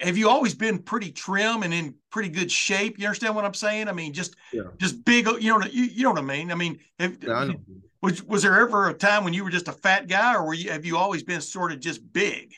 [0.00, 2.98] Have you always been pretty trim and in pretty good shape?
[2.98, 3.88] You understand what I'm saying?
[3.88, 4.62] I mean, just Yeah.
[4.78, 5.26] just big.
[5.26, 6.52] You know, you, you know what I mean?
[6.52, 7.56] I mean, have, Yeah, I
[8.00, 10.54] was was there ever a time when you were just a fat guy, or were
[10.54, 12.54] you have you always been sort of just big?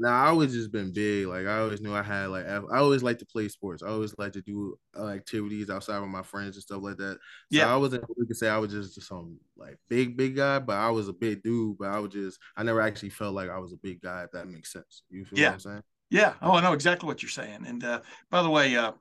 [0.00, 1.26] Nah, I always just been big.
[1.26, 3.82] Like I always knew I had like I I always like to play sports.
[3.82, 7.18] I always like to do uh, activities outside with my friends and stuff like that.
[7.50, 7.72] So Yeah.
[7.72, 8.04] I wasn't.
[8.16, 11.12] We could say I was just some like big big guy, but I was a
[11.12, 11.78] big dude.
[11.78, 14.22] But I was just I never actually felt like I was a big guy.
[14.22, 15.02] If that makes sense.
[15.10, 15.48] You feel Yeah.
[15.48, 15.82] what I'm saying?
[16.10, 16.34] Yeah.
[16.40, 17.66] Oh, I know exactly what you're saying.
[17.66, 18.92] And uh, by the way, uh,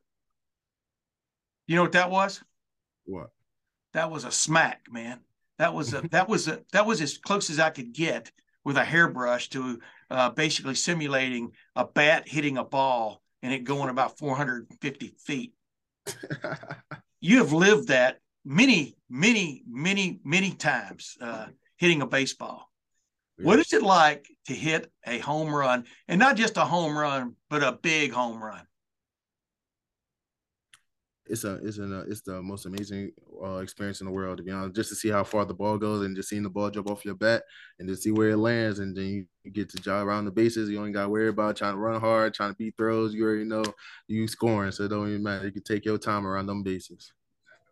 [1.68, 2.42] you know what that was?
[3.06, 3.32] What?
[3.94, 5.22] That was a smack, man.
[5.58, 8.32] That was a that was a that was as close as I could get
[8.64, 13.90] with a hairbrush to uh, basically simulating a bat hitting a ball and it going
[13.90, 15.54] about 450 feet.
[17.20, 22.70] You have lived that many, many, many, many times uh, hitting a baseball.
[23.40, 27.36] What is it like to hit a home run and not just a home run,
[27.50, 28.66] but a big home run?
[31.30, 33.12] It's a it's an it's the most amazing
[33.44, 34.76] uh, experience in the world to be honest.
[34.76, 37.06] Just to see how far the ball goes and just seeing the ball jump off
[37.06, 37.44] your bat
[37.80, 40.32] and to see where it lands and then you, you get to jog around the
[40.32, 40.70] bases.
[40.70, 43.14] You only got to worry about trying to run hard, trying to beat throws.
[43.14, 43.64] You already know
[44.08, 45.46] you scoring, so it don't even matter.
[45.46, 47.12] You can take your time around them bases.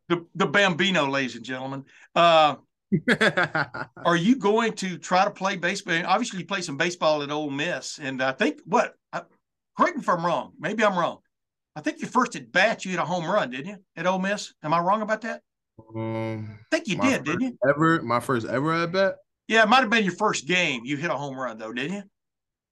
[0.08, 1.86] The, the Bambino, ladies and gentlemen.
[2.14, 2.56] Uh,
[4.06, 6.02] are you going to try to play baseball?
[6.06, 8.94] Obviously, you play some baseball at Ole Miss, and I think what?
[9.12, 9.24] I,
[9.78, 10.54] correct me if I'm wrong.
[10.60, 11.20] Maybe I'm wrong.
[11.76, 14.20] I think your first at bat, you hit a home run, didn't you, at Ole
[14.20, 14.54] Miss?
[14.64, 15.42] Am I wrong about that?
[15.96, 17.58] um, I think you did, didn't you?
[17.68, 19.16] Ever my first ever at bat.
[19.48, 20.82] Yeah, it might have been your first game.
[20.86, 21.94] You hit a home run, though, didn't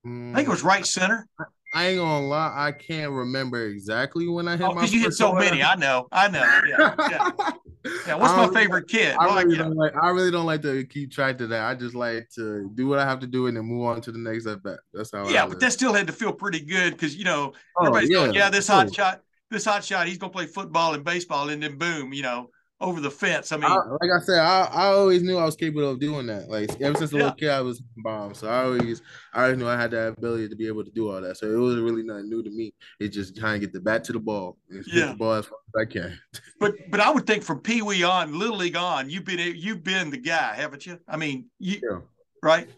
[0.06, 0.32] you?
[0.32, 1.28] I think it was right center.
[1.76, 4.82] I ain't gonna lie, I can't remember exactly when I hit Oh, my.
[4.82, 5.64] because you hit so many.
[5.64, 6.08] I know.
[6.12, 6.44] I know.
[6.68, 6.96] Yeah.
[7.10, 7.32] Yeah.
[8.08, 8.16] yeah.
[8.16, 9.16] What's my I- favorite kid?
[9.20, 9.64] I really, yeah.
[9.64, 11.64] don't like, I really don't like to keep track of that.
[11.66, 14.12] I just like to do what I have to do and then move on to
[14.12, 14.80] the next at bat.
[14.94, 15.28] That's how.
[15.30, 15.60] Yeah, I but live.
[15.62, 18.68] that still had to feel pretty good because you know Oh, everybody's going, yeah, this
[18.68, 18.92] hot Oh.
[18.92, 22.50] shot, this hot shot, he's gonna play football and baseball, and then boom, you know,
[22.84, 23.52] over the fence.
[23.52, 26.28] I mean, I, like I said, I, I always knew I was capable of doing
[26.28, 26.50] that.
[26.50, 27.24] Like ever since a Yeah.
[27.24, 28.34] little kid, I was bomb.
[28.34, 29.02] So I always,
[29.34, 31.38] I always knew I had that ability to be able to do all that.
[31.38, 32.74] So it was really nothing new to me.
[33.00, 35.08] It's just trying to get the bat to the ball, Yeah.
[35.08, 36.20] the ball as far as I can.
[36.60, 39.84] but but I would think from Pee Wee on, Little League on, you've been you've
[39.84, 41.00] been the guy, haven't you?
[41.08, 42.00] I mean, you Yeah.
[42.44, 42.70] right?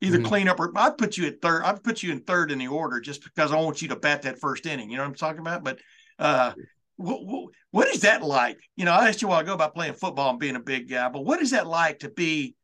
[0.00, 0.26] Either Mhm.
[0.26, 1.62] clean up or I'd put you at third.
[1.62, 4.22] I'd put you in third in the order just because I want you to bat
[4.22, 4.90] that first inning.
[4.90, 5.64] You know what I'm talking about?
[5.64, 5.78] But
[6.18, 6.52] uh,
[6.96, 8.58] what, what is that like?
[8.76, 10.88] You know, I asked you a while ago about playing football and being a big
[10.88, 12.54] guy, but what is that like to be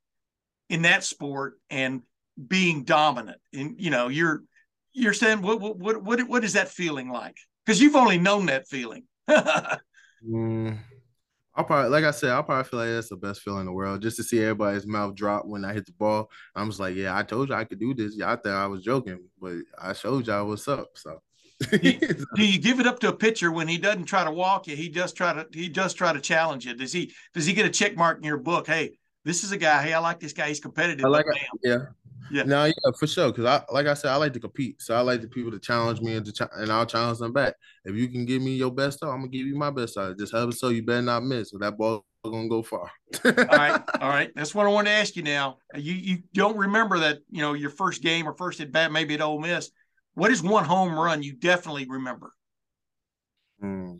[0.68, 2.02] in that sport and
[2.48, 3.38] being dominant?
[3.52, 4.42] And you know, you're
[4.92, 7.36] you're saying what what what what, what is that feeling like?
[7.64, 9.04] Because you've only known that feeling.
[10.28, 10.78] Mm,
[11.54, 13.72] I'll probably, like I said, I'll probably feel like that's the best feeling in the
[13.72, 14.02] world.
[14.02, 16.30] Just to see everybody's mouth drop when I hit the ball.
[16.54, 18.16] I'm just like, yeah, I told you I could do this.
[18.16, 20.90] Y'all thought I was joking, but I showed y'all what's up.
[20.94, 21.22] So.
[21.70, 24.76] Do you give it up to a pitcher when he doesn't try to walk you?
[24.76, 26.74] He just try to he just try to challenge you.
[26.74, 28.66] Does he does he get a check mark in your book?
[28.66, 29.82] Hey, this is a guy.
[29.82, 30.48] Hey, I like this guy.
[30.48, 31.04] He's competitive.
[31.04, 31.36] I like it.
[31.62, 31.78] Yeah.
[32.32, 32.44] Yeah.
[32.44, 33.32] No, yeah, for sure.
[33.32, 34.80] Because I, like I said, I like to compete.
[34.80, 37.32] So I like the people to challenge me and to ch- and I'll challenge them
[37.32, 37.54] back.
[37.84, 40.16] If you can give me your best I'm gonna give you my best shot.
[40.16, 41.50] Just have it so you better not miss.
[41.50, 42.90] So that ball gonna go far.
[43.24, 44.30] All right, all right.
[44.34, 45.58] That's what I want to ask you now.
[45.74, 49.14] You you don't remember that you know your first game or first at bat, maybe
[49.14, 49.70] at Ole Miss.
[50.20, 52.34] What is one home run you definitely remember?
[53.64, 53.98] Mm.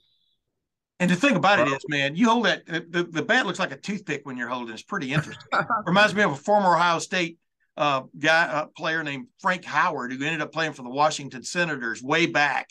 [0.99, 3.73] And the thing about it is, man, you hold that the, the bat looks like
[3.73, 4.75] a toothpick when you're holding.
[4.75, 5.47] It's pretty interesting.
[5.87, 7.39] Reminds me of a former Ohio State
[7.79, 12.03] uh, guy uh, player named Frank Howard who ended up playing for the Washington Senators
[12.03, 12.69] way back,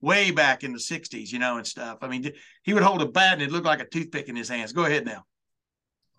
[0.00, 1.98] way back in the '60s, you know, and stuff.
[2.00, 2.30] I mean,
[2.62, 4.72] he would hold a bat and it looked like a toothpick in his hands.
[4.72, 5.24] Go ahead now.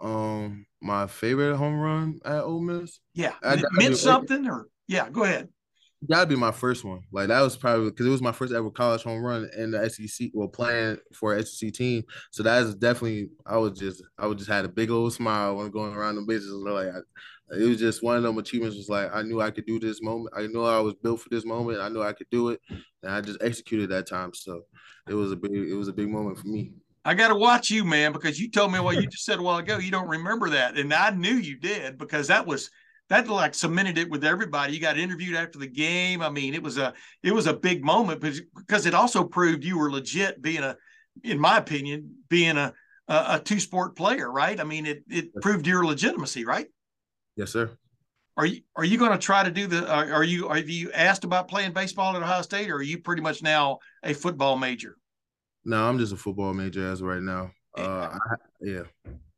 [0.01, 2.99] Um, my favorite home run at Ole Miss.
[3.13, 5.47] Yeah, I- it I meant something, or yeah, go ahead.
[6.07, 7.01] That'd be my first one.
[7.11, 9.89] Like that was probably because it was my first ever college home run in the
[9.89, 10.29] SEC.
[10.33, 13.29] Well, playing for a SEC team, so that is definitely.
[13.45, 16.21] I was just, I would just had a big old smile when going around the
[16.21, 16.51] bases.
[16.51, 18.77] Like I, it was just one of them achievements.
[18.77, 20.33] Was like I knew I could do this moment.
[20.35, 21.79] I knew I was built for this moment.
[21.79, 24.33] I knew I could do it, and I just executed that time.
[24.33, 24.61] So
[25.07, 26.71] it was a big, it was a big moment for me.
[27.07, 29.41] I got to watch you, man, because you told me what you just said a
[29.43, 29.77] while ago.
[29.77, 32.69] You don't remember that, and I knew you did because that was
[33.09, 34.73] that like cemented it with everybody.
[34.73, 36.21] You got interviewed after the game.
[36.21, 39.77] I mean, it was a it was a big moment because it also proved you
[39.77, 40.75] were legit being a,
[41.23, 42.73] in my opinion, being a
[43.07, 44.59] a, a two sport player, right?
[44.59, 46.67] I mean, it it proved your legitimacy, right?
[47.35, 47.69] Yes, sir.
[48.37, 49.89] Are you are you going to try to do the?
[49.89, 52.99] Are, are you have you asked about playing baseball at Ohio State, or are you
[52.99, 54.97] pretty much now a football major?
[55.63, 57.51] No, I'm just a football major as right now.
[57.77, 58.83] Uh, I, yeah.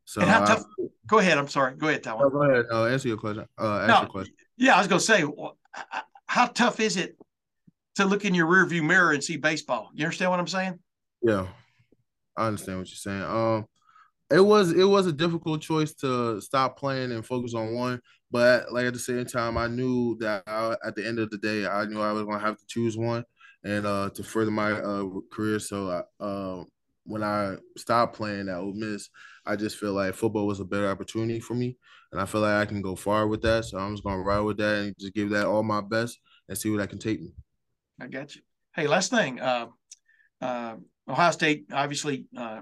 [0.08, 0.64] So and how tough?
[1.06, 1.38] go ahead.
[1.38, 1.76] I'm sorry.
[1.76, 2.22] Go ahead, Tywone.
[2.22, 2.66] Oh, go ahead.
[2.72, 3.46] Uh, answer your question.
[3.58, 4.34] Uh, no, your question.
[4.56, 5.26] Yeah, I was going to say,
[6.28, 7.18] how tough is it
[7.96, 9.90] to look in your rearview mirror and see baseball?
[9.94, 10.80] You understand what I'm saying?
[11.22, 11.48] Yeah,
[12.38, 13.22] I understand what you're saying.
[13.22, 13.66] Um,
[14.30, 18.00] it was it was a difficult choice to stop playing and focus on one,
[18.32, 21.38] but like at the same time, I knew that I, at the end of the
[21.38, 23.26] day, I knew I was gonna have to choose one
[23.66, 25.60] and uh, to further my uh, career.
[25.60, 26.64] So I, uh,
[27.08, 29.10] when I stopped playing at Ole Miss,
[29.46, 31.78] I just feel like football was a better opportunity for me,
[32.12, 33.66] and I feel like I can go far with that.
[33.66, 36.58] So I'm just gonna ride with that and just give that all my best and
[36.58, 37.34] see what I can take me.
[38.00, 38.42] I got you.
[38.76, 39.68] Hey, last thing, uh,
[40.42, 40.76] uh,
[41.08, 42.26] Ohio State obviously.
[42.38, 42.62] Uh,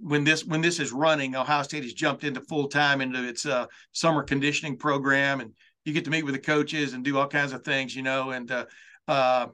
[0.00, 3.46] when this when this is running, Ohio State has jumped into full time into its
[3.46, 5.52] uh, summer conditioning program, and
[5.84, 8.30] you get to meet with the coaches and do all kinds of things, you know.
[8.30, 8.66] And uh,
[9.08, 9.46] uh,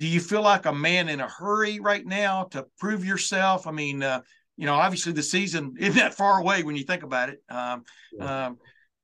[0.00, 3.66] do you feel like a man in a hurry right now to prove yourself?
[3.66, 4.20] I mean, uh,
[4.56, 7.42] you know, obviously the season isn't that far away when you think about it.
[7.48, 8.46] Um, yeah.
[8.46, 8.58] um,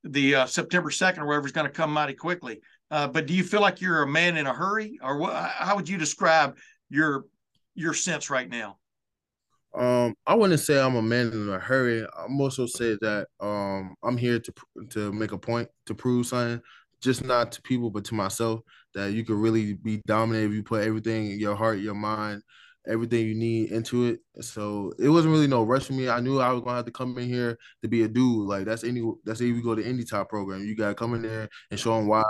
[0.05, 2.61] the uh, September 2nd or whatever is going to come mighty quickly.
[2.91, 5.77] Uh, but do you feel like you're a man in a hurry or what, how
[5.77, 6.57] would you describe
[6.89, 7.25] your,
[7.75, 8.79] your sense right now?
[9.75, 12.05] Um, I wouldn't say I'm a man in a hurry.
[12.19, 14.53] I'm also say that um, I'm here to
[14.91, 16.61] to make a point to prove something,
[17.01, 18.61] just not to people but to myself
[18.95, 22.43] that you can really be dominant if you put everything your heart, your mind,
[22.89, 24.21] everything you need into it.
[24.43, 26.09] So it wasn't really no rush for me.
[26.09, 28.49] I knew I was gonna have to come in here to be a dude.
[28.49, 30.65] Like that's any that's if you go to any top program.
[30.65, 32.23] You gotta come in there and show them why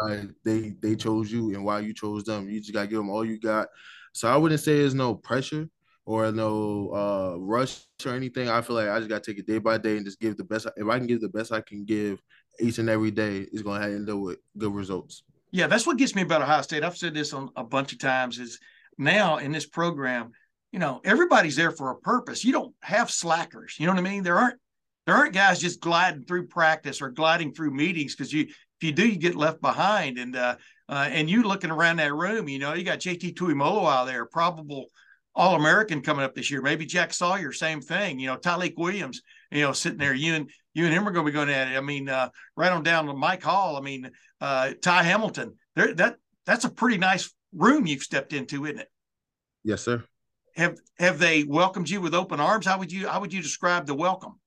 [0.45, 2.49] they they chose you and why you chose them.
[2.49, 3.69] You just gotta give them all you got.
[4.13, 5.69] So I wouldn't say there's no pressure
[6.05, 8.49] or no uh rush or anything.
[8.49, 10.45] I feel like I just gotta take it day by day and just give the
[10.45, 10.67] best.
[10.77, 12.21] If I can give the best I can give
[12.59, 15.23] each and every day, is gonna end up with good results.
[15.53, 16.85] Yeah, that's what gets me about Ohio State.
[16.85, 18.39] I've said this on a bunch of times.
[18.39, 18.59] Is
[18.99, 20.33] now in this program,
[20.73, 22.45] you know, everybody's there for a purpose.
[22.45, 23.77] You don't have slackers.
[23.79, 24.23] You know what I mean?
[24.23, 24.59] There aren't
[25.07, 28.93] there aren't guys just gliding through practice or gliding through meetings because you if you
[28.93, 30.57] do you get left behind and uh,
[30.89, 34.25] uh, and you looking around that room, you know, you got JT Tuimoloau out there,
[34.27, 34.87] probable
[35.35, 36.63] All American coming up this year.
[36.63, 38.19] Maybe Jack Sawyer, same thing.
[38.19, 40.15] You know, Tyleik Williams, you know, sitting there.
[40.15, 41.77] You and you and him are going to be going at it.
[41.77, 43.77] I mean, uh, right on down to Mike Hall.
[43.77, 44.11] I mean,
[44.41, 45.57] uh, Ty Hamilton.
[45.77, 48.89] There, that that's a pretty nice room you've stepped into, isn't it?
[49.65, 50.05] Yes, sir.
[50.57, 52.67] Have have they welcomed you with open arms?
[52.67, 54.41] How would you how would you describe the welcome?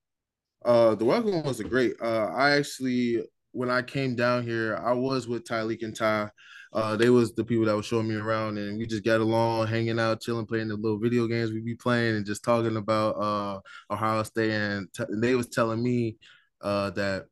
[0.64, 1.94] Uh, the welcome was a great.
[2.00, 6.30] Uh, I actually when I came down here, I was with Tyleik and Ty.
[6.74, 9.68] Uh, they was the people that was showing me around, and we just got along,
[9.68, 13.10] hanging out, chilling, playing the little video games we be playing, and just talking about
[13.12, 13.60] uh,
[13.92, 14.50] Ohio State.
[14.50, 16.16] And, t- and they was telling me
[16.62, 17.26] uh, that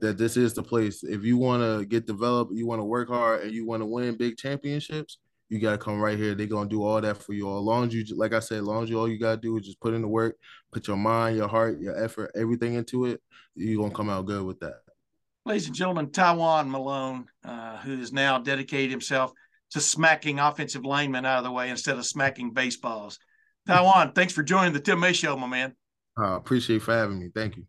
[0.00, 1.02] that this is the place.
[1.02, 3.86] If you want to get developed, you want to work hard, and you want to
[3.86, 6.34] win big championships, you gotta come right here.
[6.34, 7.46] They're gonna do all that for you.
[7.46, 9.56] As long as you, like I said, as long as you all you gotta do
[9.56, 10.36] is just put in the work,
[10.72, 13.20] put your mind, your heart, your effort, everything into it.
[13.54, 14.83] You're gonna come out good with that.
[15.46, 19.30] Ladies and gentlemen, Tywone Malone, uh, who has now dedicated himself
[19.72, 23.18] to smacking offensive linemen out of the way instead of smacking baseballs.
[23.68, 25.74] Tywone, thanks for joining the Tim May Show, my man.
[26.16, 27.28] I uh, appreciate for having me.
[27.34, 27.64] Thank you.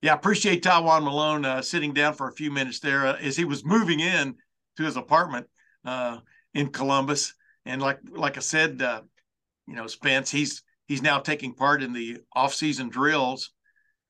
[0.00, 3.44] Yeah, appreciate Tywone Malone uh, sitting down for a few minutes there uh, as he
[3.44, 4.36] was moving in
[4.76, 5.48] to his apartment
[5.84, 6.18] uh,
[6.54, 7.34] in Columbus.
[7.66, 9.02] And like like I said, uh,
[9.66, 13.50] you know, Spence, he's he's now taking part in the off-season drills.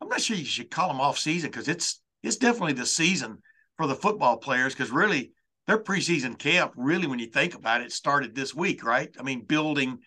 [0.03, 3.39] I'm not sure you should call them off-season because it's it's definitely the season
[3.77, 5.33] for the football players because really
[5.67, 9.15] their preseason camp, really when you think about it, started this week, right?
[9.19, 9.99] I mean, building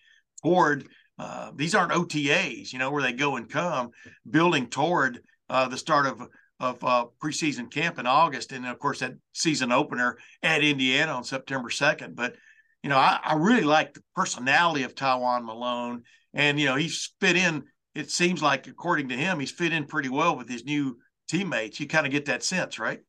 [0.43, 0.87] toward
[1.19, 3.91] uh, these aren't OTAs, you know, where they go and come,
[4.29, 6.21] building toward uh, the start of
[6.59, 11.23] of uh, preseason camp in August, and of course that season opener at Indiana on
[11.23, 12.15] September second.
[12.15, 12.35] But
[12.83, 16.03] you know, I, I, really like the personality of Tywone Malone,
[16.33, 17.63] and you know, he's fit in.
[17.93, 20.97] It seems like, according to him, he's fit in pretty well with his new
[21.31, 21.79] teammates.
[21.79, 23.01] You kind of get that sense, right?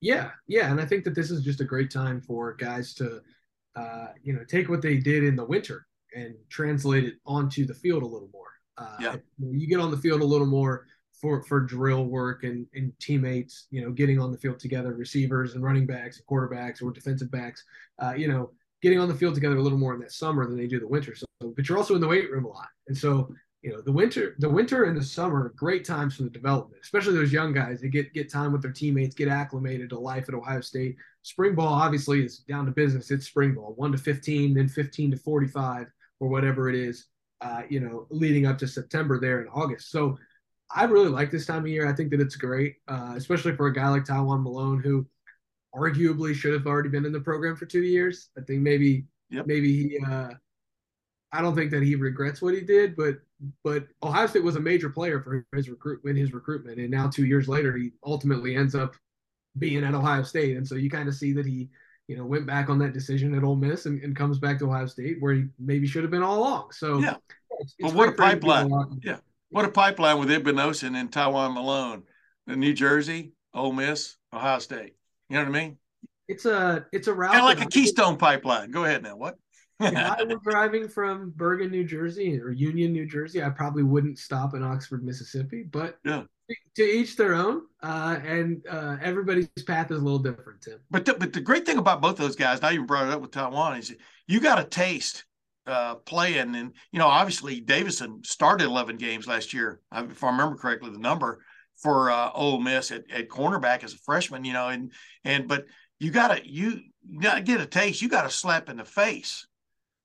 [0.00, 3.20] Yeah, yeah, and I think that this is just a great time for guys to,
[3.74, 7.74] uh, you know, take what they did in the winter and translate it onto the
[7.74, 8.46] field a little more.
[8.76, 10.86] Uh, yeah, you get on the field a little more
[11.20, 15.54] for for drill work and and teammates, you know, getting on the field together, receivers
[15.54, 17.64] and running backs and quarterbacks or defensive backs,
[18.00, 20.56] uh, you know, getting on the field together a little more in that summer than
[20.56, 21.16] they do the winter.
[21.16, 23.92] So, but you're also in the weight room a lot, and so you know the
[23.92, 27.80] winter the winter and the summer great times for the development especially those young guys
[27.80, 30.96] they get get time with their teammates get acclimated to life at ohio state.
[31.22, 33.10] Spring ball obviously is down to business.
[33.10, 35.86] It's spring ball 1 to 15 then 15 to 45
[36.20, 37.06] or whatever it is
[37.40, 39.90] uh, you know leading up to september there in august.
[39.90, 40.16] So
[40.74, 41.88] i really like this time of year.
[41.88, 45.06] I think that it's great uh, especially for a guy like tywone malone who
[45.74, 48.30] arguably should have already been in the program for two years.
[48.38, 49.46] I think maybe yep.
[49.46, 50.30] maybe he uh,
[51.32, 53.18] I don't think that he regrets what he did, but
[53.62, 57.08] but Ohio State was a major player for his recruit in his recruitment, and now
[57.08, 58.94] two years later, he ultimately ends up
[59.58, 61.68] being at Ohio State, and so you kind of see that he,
[62.08, 64.66] you know, went back on that decision at Ole Miss and, and comes back to
[64.66, 66.72] Ohio State where he maybe should have been all along.
[66.72, 67.16] So yeah,
[67.60, 68.70] it's, it's what a pipeline!
[69.04, 69.18] Yeah,
[69.50, 72.02] what a pipeline with Igbinosun and Tywone Malone,
[72.46, 74.94] New Jersey, Ole Miss, Ohio State.
[75.28, 75.78] You know what I mean?
[76.28, 78.70] It's a it's a route kind of like a Keystone pipeline.
[78.70, 79.16] Go ahead now.
[79.16, 79.38] What?
[79.80, 84.18] If I were driving from Bergen, New Jersey, or Union, New Jersey, I probably wouldn't
[84.18, 85.62] stop in Oxford, Mississippi.
[85.62, 86.24] But yeah.
[86.76, 90.78] to each their own, uh, and uh, everybody's path is a little different, Tim.
[90.90, 93.20] But the, but the great thing about both those guys, I even brought it up
[93.20, 93.94] with Tywone, is
[94.26, 95.24] you got a taste
[95.66, 100.56] uh, playing, and you know, obviously Davison started 11 games last year, if I remember
[100.56, 101.44] correctly, the number
[101.76, 104.92] for uh, Ole Miss at, at cornerback as a freshman, you know, and
[105.24, 105.66] and but
[106.00, 108.02] you got to you, you got to get a taste.
[108.02, 109.46] You got to slap in the face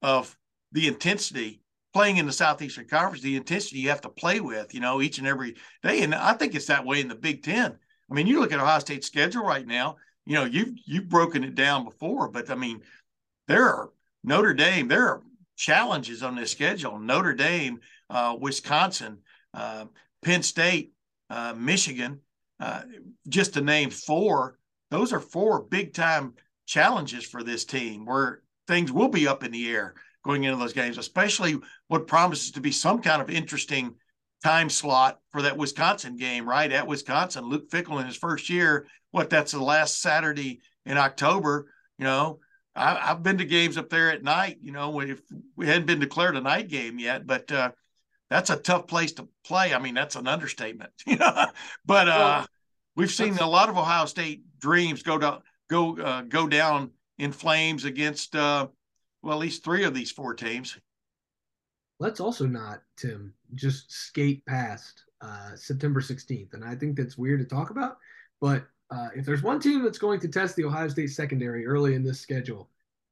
[0.03, 0.37] of
[0.71, 1.61] the intensity
[1.93, 5.17] playing in the Southeastern Conference, the intensity you have to play with, you know, each
[5.17, 6.03] and every day.
[6.03, 7.77] And I think it's that way in the Big Ten.
[8.11, 9.95] I mean, you look at Ohio State's schedule right now,
[10.25, 12.81] you know, you've you've broken it down before, but I mean,
[13.47, 13.89] there are
[14.23, 15.23] Notre Dame, there are
[15.55, 16.99] challenges on this schedule.
[16.99, 17.79] Notre Dame,
[18.09, 19.19] uh, Wisconsin,
[19.53, 19.85] uh,
[20.23, 20.93] Penn State,
[21.29, 22.19] uh, Michigan,
[22.59, 22.81] uh,
[23.27, 24.57] just to name four.
[24.91, 26.33] Those are four big time
[26.65, 29.93] challenges for this team where things will be up in the air
[30.23, 31.57] going into those games, especially
[31.87, 33.95] what promises to be some kind of interesting
[34.43, 36.71] time slot for that Wisconsin game, right?
[36.71, 41.71] At Wisconsin, Luke Fickell in his first year, what that's the last Saturday in October,
[41.97, 42.39] you know.
[42.75, 45.21] I, have been to games up there at night, you know, if
[45.55, 47.71] we hadn't been declared a night game yet, but uh,
[48.31, 49.75] that's a tough place to play.
[49.75, 51.45] I mean, that's an understatement, you know.
[51.85, 52.45] but uh,
[52.95, 57.31] we've seen a lot of Ohio State dreams go down, go uh, go down in
[57.31, 58.67] flames against uh,
[59.21, 60.77] well at least three of these four teams.
[61.99, 67.39] Let's also not Tim just skate past uh, September 16th, and I think that's weird
[67.39, 67.97] to talk about.
[68.41, 71.95] But uh, if there's one team that's going to test the Ohio State secondary early
[71.95, 72.69] in this schedule,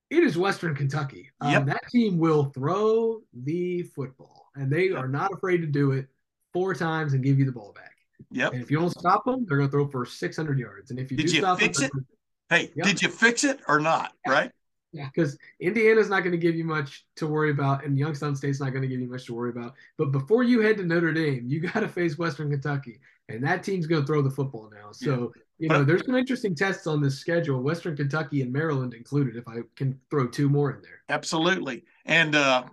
[0.10, 1.32] it is Western Kentucky.
[1.40, 1.66] Um, yep.
[1.68, 4.98] That team will throw the football, and they yep.
[4.98, 6.08] are not afraid to do it
[6.52, 7.96] four times and give you the ball back.
[8.32, 8.54] Yep.
[8.54, 10.92] And if you don't stop them, they're going to throw for 600 yards.
[10.92, 12.04] And if you did do you stop fix them, it?
[12.52, 12.86] Hey, yep.
[12.86, 14.12] did you fix it or not?
[14.28, 14.34] Yeah.
[14.34, 14.52] Right?
[14.92, 18.60] Yeah, because Indiana's not going to give you much to worry about, and Youngstown State's
[18.60, 19.74] not going to give you much to worry about.
[19.98, 23.00] But before you head to Notre Dame, you got to face Western Kentucky,
[23.30, 24.92] and that team's going to throw the football now.
[24.92, 25.42] So yeah.
[25.60, 27.62] you know, there's some interesting tests on this schedule.
[27.62, 29.38] Western Kentucky and Maryland included.
[29.38, 31.86] If I can throw two more in there, absolutely.
[32.04, 32.66] And uh,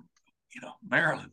[0.52, 1.30] you know, Maryland,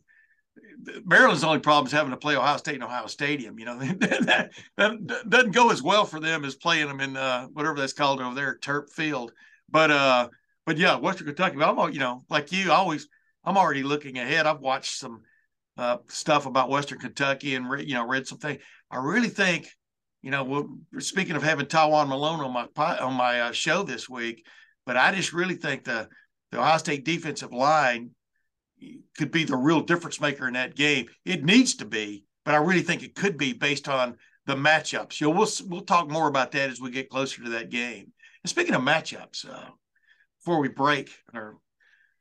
[1.04, 3.58] Maryland's only problem is having to play Ohio State in Ohio Stadium.
[3.58, 7.46] You know that, that doesn't go as well for them as playing them in uh,
[7.46, 9.32] whatever that's called over there, Turf Field.
[9.68, 10.28] But uh,
[10.64, 11.62] but yeah, Western Kentucky.
[11.62, 13.08] I'm you know like you, always
[13.44, 14.46] I'm already looking ahead.
[14.46, 15.22] I've watched some
[15.78, 18.62] uh, stuff about Western Kentucky and re, you know read some things.
[18.90, 19.68] I really think
[20.22, 24.08] you know we're speaking of having Tywone Malone on my on my uh, show this
[24.08, 24.46] week,
[24.84, 26.08] but I just really think the
[26.50, 28.10] the Ohio State defensive line
[29.16, 31.06] could be the real difference maker in that game.
[31.24, 34.16] It needs to be, but I really think it could be based on
[34.46, 35.20] the matchups.
[35.20, 38.12] You know, we'll we'll talk more about that as we get closer to that game.
[38.42, 39.70] And speaking of matchups, uh,
[40.40, 41.58] before we break or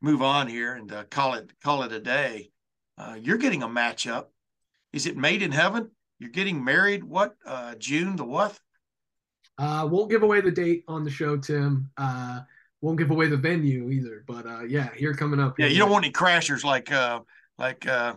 [0.01, 2.51] move on here and uh, call it call it a day,
[2.97, 4.26] uh, you're getting a matchup.
[4.93, 5.91] Is it made in heaven?
[6.20, 7.03] You're getting married.
[7.03, 8.58] What uh, June the what?
[9.58, 11.89] Uh, won't give away the date on the show, Tim.
[11.97, 12.41] Uh,
[12.86, 14.23] won't give away the venue either.
[14.27, 15.57] But uh, yeah, here coming up.
[15.57, 17.21] Yeah, you don't want any crashers like uh,
[17.57, 18.13] like uh,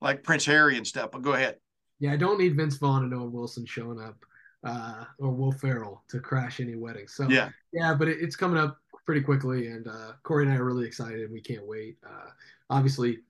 [0.00, 1.10] like Prince Harry and stuff.
[1.10, 1.56] But go ahead.
[1.98, 4.24] Yeah, I don't need Vince Vaughn and Owen Wilson showing up,
[4.62, 7.14] uh, or Will Ferrell to crash any weddings.
[7.14, 10.56] So yeah, yeah, but it, it's coming up pretty quickly, and uh, Corey and I
[10.56, 11.96] are really excited, and we can't wait.
[12.06, 12.30] Uh,
[12.68, 13.20] obviously,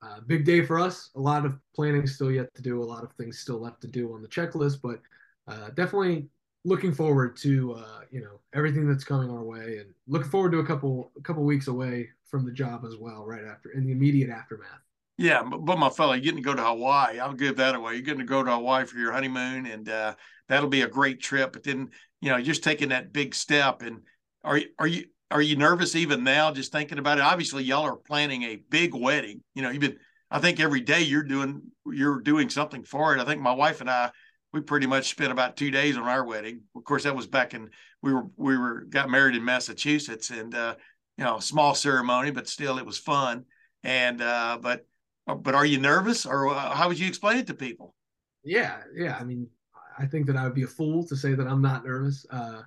[0.00, 1.10] uh, big day for us.
[1.16, 2.80] A lot of planning still yet to do.
[2.80, 5.00] A lot of things still left to do on the checklist, but
[5.48, 6.28] uh, definitely
[6.66, 10.58] looking forward to uh, you know everything that's coming our way, and looking forward to
[10.58, 13.92] a couple a couple weeks away from the job as well, right after in the
[13.92, 14.80] immediate aftermath.
[15.18, 17.18] Yeah, but, my fellow, you're getting to go to Hawaii.
[17.18, 17.94] I'll give that away.
[17.94, 20.14] You're getting to go to Hawaii for your honeymoon, and uh,
[20.46, 21.54] that'll be a great trip.
[21.54, 21.88] But then,
[22.20, 23.80] you know, just taking that big step.
[23.80, 24.02] And
[24.44, 27.24] are are you are you nervous even now, just thinking about it?
[27.24, 29.42] Obviously, y'all are planning a big wedding.
[29.54, 29.98] You know, you've been.
[30.28, 33.20] I think every day you're doing you're doing something for it.
[33.20, 34.10] I think my wife and I
[34.52, 36.62] we pretty much spent about two days on our wedding.
[36.74, 37.70] Of course, that was back in
[38.02, 40.76] we were we were got married in Massachusetts, and uh,
[41.18, 43.44] you know, small ceremony, but still it was fun.
[43.82, 44.86] And uh, but
[45.26, 47.94] but are you nervous, or uh, how would you explain it to people?
[48.44, 49.16] Yeah, yeah.
[49.20, 49.48] I mean,
[49.98, 52.26] I think that I would be a fool to say that I'm not nervous.
[52.30, 52.62] Uh,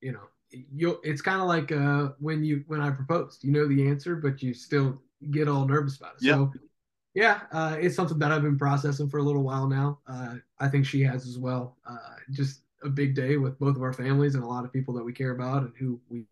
[0.00, 3.66] you know, you it's kind of like uh, when you when I proposed, you know
[3.66, 6.26] the answer, but you still get all nervous about it.
[6.26, 6.34] Yep.
[6.34, 6.52] So
[7.14, 9.98] yeah, uh, it's something that I've been processing for a little while now.
[10.06, 11.76] Uh, I think she has as well.
[11.88, 14.94] Uh, just a big day with both of our families and a lot of people
[14.94, 16.26] that we care about and who we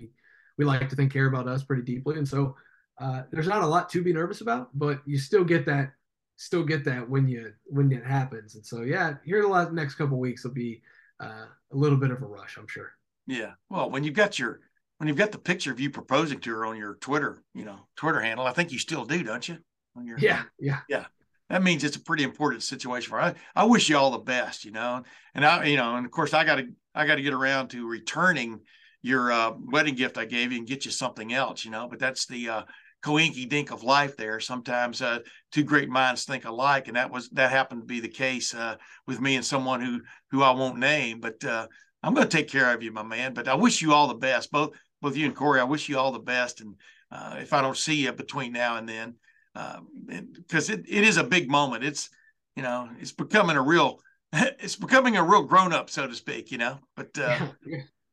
[0.56, 2.18] we like to think care about us pretty deeply.
[2.18, 2.56] And so
[2.98, 5.92] uh, there's not a lot to be nervous about, but you still get that
[6.36, 8.54] still get that when you when it happens.
[8.54, 10.82] And so yeah, here the last next couple weeks will be
[11.20, 12.92] uh, a little bit of a rush, I'm sure.
[13.26, 13.52] Yeah.
[13.68, 14.60] Well, when you've got your
[14.96, 17.80] when you've got the picture of you proposing to her on your Twitter, you know,
[17.96, 19.58] Twitter handle, I think you still do, don't you?
[20.02, 21.06] Your, yeah, yeah, yeah.
[21.48, 23.20] That means it's a pretty important situation for.
[23.20, 25.02] I, I wish you all the best, you know.
[25.34, 27.68] And I, you know, and of course, I got to I got to get around
[27.68, 28.60] to returning
[29.02, 31.88] your uh, wedding gift I gave you and get you something else, you know.
[31.88, 32.62] But that's the uh,
[33.02, 34.40] coinky dink of life there.
[34.40, 35.20] Sometimes uh,
[35.52, 38.76] two great minds think alike, and that was that happened to be the case uh,
[39.06, 41.20] with me and someone who who I won't name.
[41.20, 41.66] But uh,
[42.02, 43.34] I'm going to take care of you, my man.
[43.34, 44.70] But I wish you all the best, both
[45.00, 45.60] both you and Corey.
[45.60, 46.74] I wish you all the best, and
[47.10, 49.14] uh, if I don't see you between now and then,
[49.54, 51.84] because um, it, it is a big moment.
[51.84, 52.10] It's
[52.56, 54.00] you know it's becoming a real
[54.32, 56.50] it's becoming a real grown up, so to speak.
[56.50, 57.48] You know, but uh,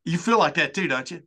[0.04, 1.22] you feel like that too, don't you?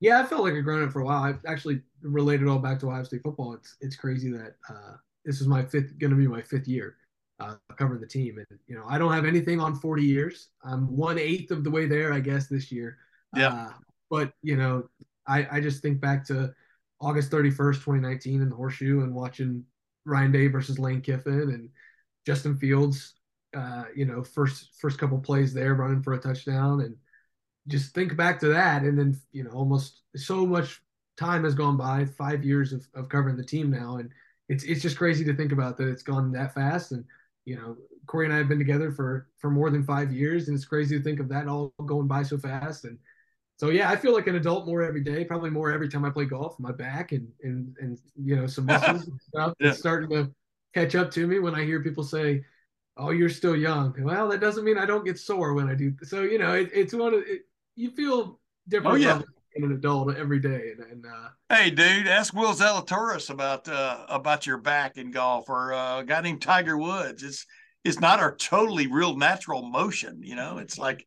[0.00, 1.22] Yeah, I felt like a grown up for a while.
[1.22, 3.54] I actually related all back to Ohio State football.
[3.54, 4.94] It's it's crazy that uh,
[5.24, 6.96] this is my fifth, going to be my fifth year
[7.40, 10.48] uh, covering the team, and you know I don't have anything on 40 years.
[10.64, 12.98] I'm one eighth of the way there, I guess, this year.
[13.36, 13.48] Yeah.
[13.48, 13.72] Uh,
[14.10, 14.88] but you know,
[15.26, 16.54] I I just think back to
[17.00, 19.64] August 31st, 2019 in the horseshoe and watching
[20.04, 21.68] Ryan Day versus Lane Kiffin and
[22.26, 23.14] Justin Fields,
[23.56, 26.82] uh, you know, first first couple plays there running for a touchdown.
[26.82, 26.96] And
[27.68, 30.82] just think back to that and then you know almost so much
[31.16, 33.96] time has gone by five years of, of covering the team now.
[33.96, 34.10] And
[34.48, 36.92] it's it's just crazy to think about that it's gone that fast.
[36.92, 37.04] And
[37.44, 37.76] you know
[38.06, 40.48] Corey and I have been together for for more than five years.
[40.48, 42.84] And it's crazy to think of that all going by so fast.
[42.84, 42.98] And
[43.60, 46.08] so yeah, I feel like an adult more every day, probably more every time I
[46.08, 46.58] play golf.
[46.58, 49.52] My back and and and you know some muscles and stuff.
[49.60, 49.72] Yeah.
[49.72, 50.30] Starting to
[50.72, 52.42] catch up to me when I hear people say,
[52.96, 55.92] "Oh, you're still young." Well, that doesn't mean I don't get sore when I do.
[56.04, 57.42] So you know, it, it's one of it,
[57.76, 58.94] you feel different.
[58.94, 59.20] Oh yeah.
[59.56, 64.46] An adult every day, and, and uh, hey, dude, ask Will Zalatoris about uh, about
[64.46, 67.22] your back in golf, or uh, a guy named Tiger Woods.
[67.22, 67.44] It's
[67.84, 70.58] it's not our totally real natural motion, you know.
[70.58, 71.04] It's like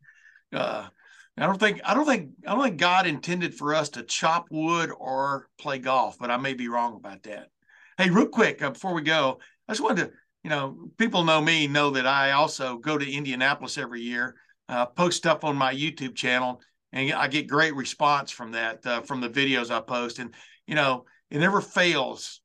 [0.51, 0.89] uh,
[1.37, 4.47] I don't think I don't think I don't think God intended for us to chop
[4.51, 7.49] wood or play golf, but I may be wrong about that.
[7.97, 10.11] Hey, real quick uh, before we go, I just wanted to,
[10.43, 14.35] you know, people know me know that I also go to Indianapolis every year,
[14.69, 16.61] uh, post stuff on my YouTube channel,
[16.91, 20.35] and I get great response from that uh, from the videos I post, and
[20.67, 22.41] you know, it never fails.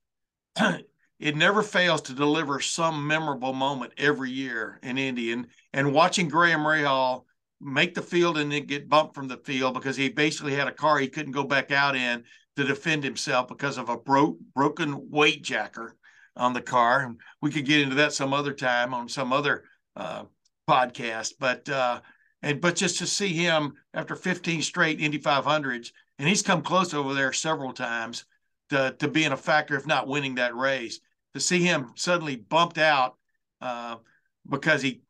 [0.57, 6.29] it never fails to deliver some memorable moment every year in Indy, and and watching
[6.29, 7.25] Graham Rahal
[7.61, 10.73] make the field and then get bumped from the field because he basically had a
[10.73, 12.25] car he couldn't go back out in
[12.57, 15.97] to defend himself because of a broke broken weight jacker
[16.37, 17.01] on the car.
[17.01, 19.65] And we could get into that some other time on some other
[19.97, 20.25] uh,
[20.69, 21.35] podcast.
[21.39, 22.01] But uh,
[22.43, 26.95] and but just to see him after 15 straight Indy 500s, and he's come close
[26.95, 28.25] over there several times
[28.71, 31.01] to to being a factor, if not winning that race.
[31.35, 33.17] To see him suddenly bumped out
[33.61, 33.97] uh,
[34.49, 35.03] because he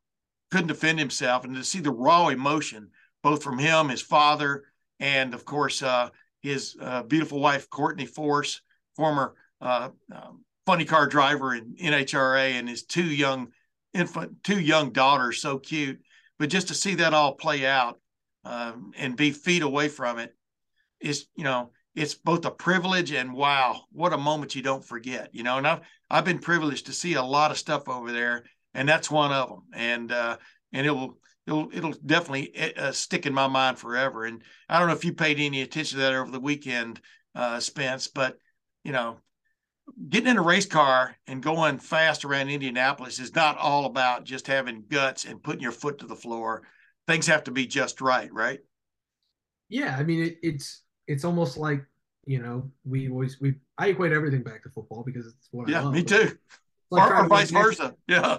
[0.50, 2.90] couldn't defend himself, and to see the raw emotion
[3.22, 4.64] both from him, his father,
[5.00, 6.08] and of course uh,
[6.42, 8.60] his uh, beautiful wife Courtney Force,
[8.96, 13.48] former uh, um, funny car driver in NHRA, and his two young
[13.94, 16.00] infant, two young daughters, so cute.
[16.38, 17.98] But just to see that all play out
[18.44, 20.34] um, and be feet away from it
[21.00, 25.30] is, you know, it's both a privilege and wow, what a moment you don't forget,
[25.34, 25.58] you know.
[25.58, 28.44] And I've I've been privileged to see a lot of stuff over there
[28.74, 29.62] and that's one of them.
[29.72, 30.36] And uh,
[30.72, 34.24] and it'll it'll it'll definitely eh, uh, stick in my mind forever.
[34.24, 37.00] And I don't know if you paid any attention to that over the weekend,
[37.34, 38.38] uh, Spence, but
[38.84, 39.18] you know,
[40.08, 44.46] getting in a race car and going fast around Indianapolis is not all about just
[44.46, 46.62] having guts and putting your foot to the floor.
[47.06, 48.60] things have to be just right, right?
[49.68, 51.84] Yeah, I mean it, it's it's almost like
[52.26, 55.80] you know we always we I equate everything back to football because it's what yeah,
[55.80, 55.94] I love.
[55.94, 56.36] me too.
[56.90, 57.94] Like or, or vice versa.
[58.06, 58.38] Yeah.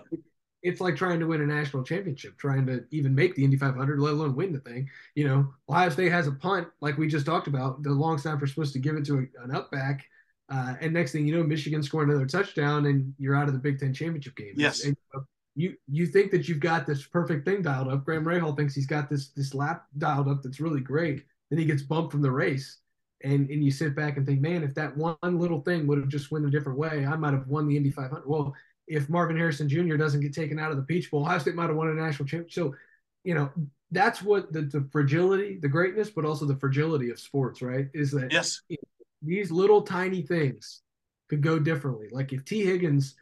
[0.62, 4.00] It's like trying to win a national championship, trying to even make the Indy 500,
[4.00, 4.90] let alone win the thing.
[5.16, 7.82] You know, Ohio State has a punt, like we just talked about.
[7.82, 10.06] The long snapper's supposed to give it to a, an up back.
[10.50, 13.60] Uh, and next thing you know, Michigan scoring another touchdown, and you're out of the
[13.60, 14.54] Big Ten championship game.
[14.58, 14.84] Yes.
[14.84, 14.98] And,
[15.56, 18.06] you you think that you've got this perfect thing dialed up.
[18.06, 21.26] Graham Rahal thinks he's got this this lap dialed up that's really great.
[21.50, 22.79] Then he gets bumped from the race,
[23.24, 26.08] and and you sit back and think, man, if that one little thing would have
[26.08, 28.28] just went a different way, I might have won the Indy 500.
[28.28, 28.54] Well,
[28.88, 29.98] if Marvin Harrison Jr.
[29.98, 32.28] doesn't get taken out of the Peach Bowl, Ohio State might have won a national
[32.28, 32.52] championship.
[32.52, 32.76] So,
[33.24, 33.52] you know,
[33.92, 37.88] that's what the, the fragility, the greatness, but also the fragility of sports, right?
[37.94, 40.82] Is that yes, you know, these little tiny things
[41.30, 42.08] could go differently.
[42.12, 43.16] Like if Tee Higgins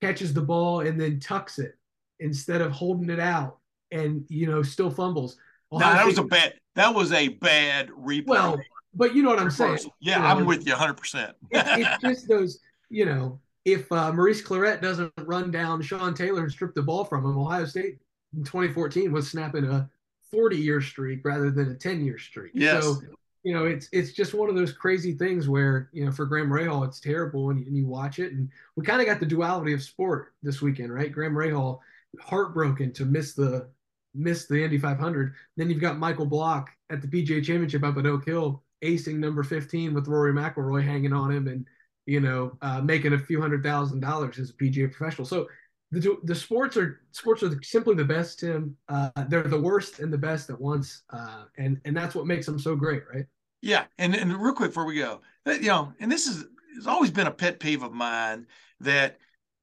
[0.00, 1.76] catches the ball and then tucks it
[2.20, 3.58] instead of holding it out
[3.90, 5.36] and you know still fumbles.
[5.72, 8.26] Ohio no, that State, was a bad that was a bad replay.
[8.26, 8.60] Well,
[8.94, 9.78] but you know what I'm saying.
[10.00, 10.94] Yeah, you know, I'm with you 100.
[10.94, 16.42] percent It's just those, you know, if uh, Maurice Clarett doesn't run down Sean Taylor
[16.42, 17.98] and strip the ball from him, Ohio State
[18.36, 19.88] in 2014 was snapping a
[20.30, 22.52] 40 year streak rather than a 10 year streak.
[22.54, 22.82] Yes.
[22.82, 23.00] So,
[23.42, 26.50] you know, it's it's just one of those crazy things where you know for Graham
[26.50, 29.72] Rahal it's terrible and, and you watch it and we kind of got the duality
[29.72, 31.12] of sport this weekend, right?
[31.12, 31.78] Graham Rahal
[32.20, 33.68] heartbroken to miss the
[34.14, 35.34] miss the Indy 500.
[35.56, 39.42] Then you've got Michael Block at the PGA Championship up at Oak Hill, acing number
[39.42, 41.66] 15 with Rory McIlroy hanging on him and
[42.06, 45.26] you know uh, making a few hundred thousand dollars as a PGA professional.
[45.26, 45.46] So
[45.90, 48.76] the the sports are sports are simply the best, Tim.
[48.88, 52.46] Uh, they're the worst and the best at once, uh, and and that's what makes
[52.46, 53.26] them so great, right?
[53.60, 56.44] Yeah, and and real quick before we go, you know, and this is
[56.76, 58.46] has always been a pet peeve of mine
[58.80, 59.18] that,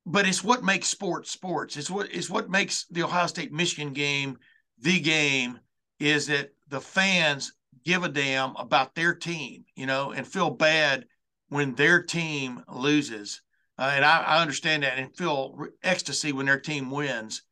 [0.05, 1.78] but it's what makes sports sports.
[1.78, 4.38] It's what it's what makes the Ohio State Michigan game
[4.80, 5.59] the game
[5.99, 7.53] is that the fans
[7.88, 11.06] give a damn about their team, you know, and feel bad
[11.50, 13.42] when their team loses
[13.80, 17.44] uh, and I, I, understand that and feel ecstasy when their team wins.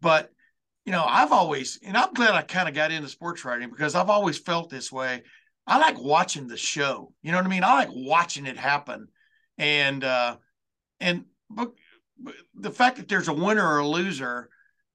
[0.00, 0.30] But
[0.84, 3.94] you know, I've always, and I'm glad I kind of got into sports writing because
[3.94, 5.22] I've always felt this way.
[5.66, 7.12] I like watching the show.
[7.22, 7.62] You know what I mean?
[7.62, 9.08] I like watching it happen,
[9.58, 10.36] and uh,
[10.98, 11.72] and but,
[12.18, 14.48] but the fact that there's a winner or a loser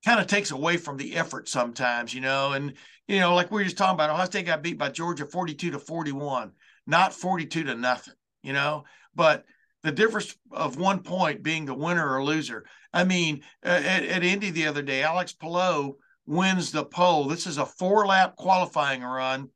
[0.05, 2.13] kind of takes away from the effort sometimes.
[2.13, 2.73] You know, and
[3.07, 5.71] you know, like we were just talking about, Ohio State got beat by Georgia 42
[5.71, 6.51] to 41,
[6.87, 8.13] not 42 to nothing.
[8.43, 8.83] You know,
[9.15, 9.45] but
[9.83, 12.65] the difference of one point being the winner or loser.
[12.93, 17.25] I mean, at, at Indy the other day, Alex Palou wins the pole.
[17.25, 19.49] This is a four lap qualifying run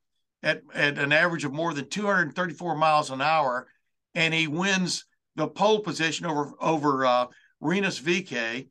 [0.44, 3.68] at, at an average of more than 234 miles an hour,
[4.16, 7.28] and he wins the pole position over over uh,
[7.62, 8.68] Rinus VeeKay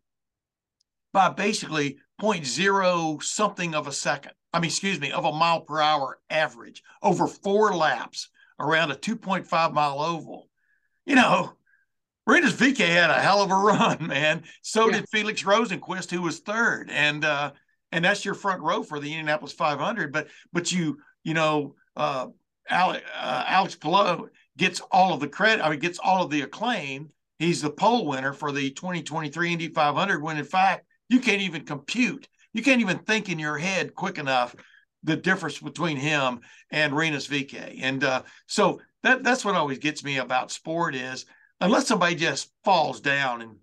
[1.13, 4.33] by basically 0.0 something of a second.
[4.53, 8.97] I mean, excuse me, of a mile per hour average over four laps around a
[8.97, 10.49] 2.5 mile oval
[11.09, 11.55] you know,
[12.27, 14.45] Rinus VeeKay had a hell of a run, man.
[14.63, 14.97] So yeah.
[14.97, 17.53] did Felix Rosenqvist, who was third, and uh,
[17.91, 20.13] and that's your front row for the Indianapolis 500.
[20.13, 22.27] But but you you know, uh,
[22.69, 24.29] Alex, uh, Alex Palou
[24.59, 25.65] gets all of the credit.
[25.65, 27.09] I mean, gets all of the acclaim.
[27.39, 30.23] He's the pole winner for the 2023 Indy 500.
[30.23, 32.29] When in fact, you can't even compute.
[32.53, 34.55] You can't even think in your head quick enough
[35.03, 36.41] the difference between him
[36.71, 37.79] and Rinus VeeKay.
[37.83, 41.27] And uh, so that that's what always gets me about sport is
[41.61, 43.57] unless somebody just falls down and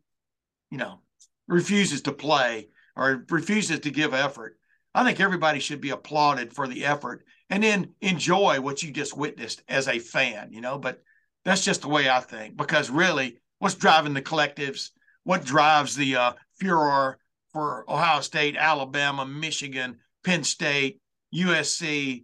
[0.71, 0.99] you know
[1.47, 4.57] refuses to play or refuses to give effort
[4.93, 9.15] i think everybody should be applauded for the effort and then enjoy what you just
[9.15, 11.01] witnessed as a fan you know but
[11.43, 14.89] that's just the way i think because really what's driving the collectives
[15.23, 17.17] what drives the uh, furor
[17.55, 20.99] for ohio state alabama michigan penn state
[21.33, 22.23] usc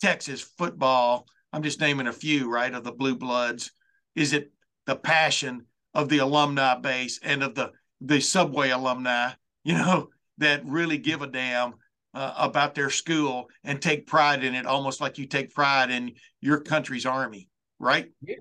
[0.00, 3.72] texas football I'm just naming a few, right, of the blue bloods.
[4.14, 4.52] Is it
[4.84, 5.64] the passion
[5.94, 9.30] of the alumni base and of the the subway alumni,
[9.64, 11.72] you know, that really give a damn
[12.12, 16.12] uh, about their school and take pride in it, almost like you take pride in
[16.42, 17.48] your country's army,
[17.78, 18.10] right?
[18.20, 18.34] Yeah,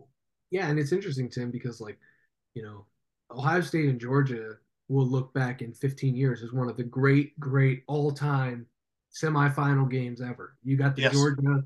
[0.52, 1.98] yeah, and it's interesting, Tim, because like,
[2.54, 2.86] you know,
[3.32, 4.56] Ohio State and Georgia
[4.88, 8.68] will look back in 15 years as one of the great, great all-time
[9.14, 10.58] semifinal games ever.
[10.64, 11.14] You got the yes.
[11.14, 11.64] Georgia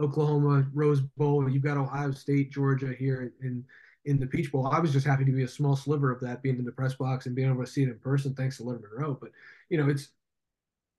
[0.00, 1.48] Oklahoma Rose Bowl.
[1.48, 3.64] You've got Ohio State, Georgia here in
[4.04, 4.66] in the Peach Bowl.
[4.66, 6.94] I was just happy to be a small sliver of that, being in the press
[6.94, 8.34] box and being able to see it in person.
[8.34, 9.16] Thanks to Lettermen Row.
[9.20, 9.30] But
[9.68, 10.08] you know, it's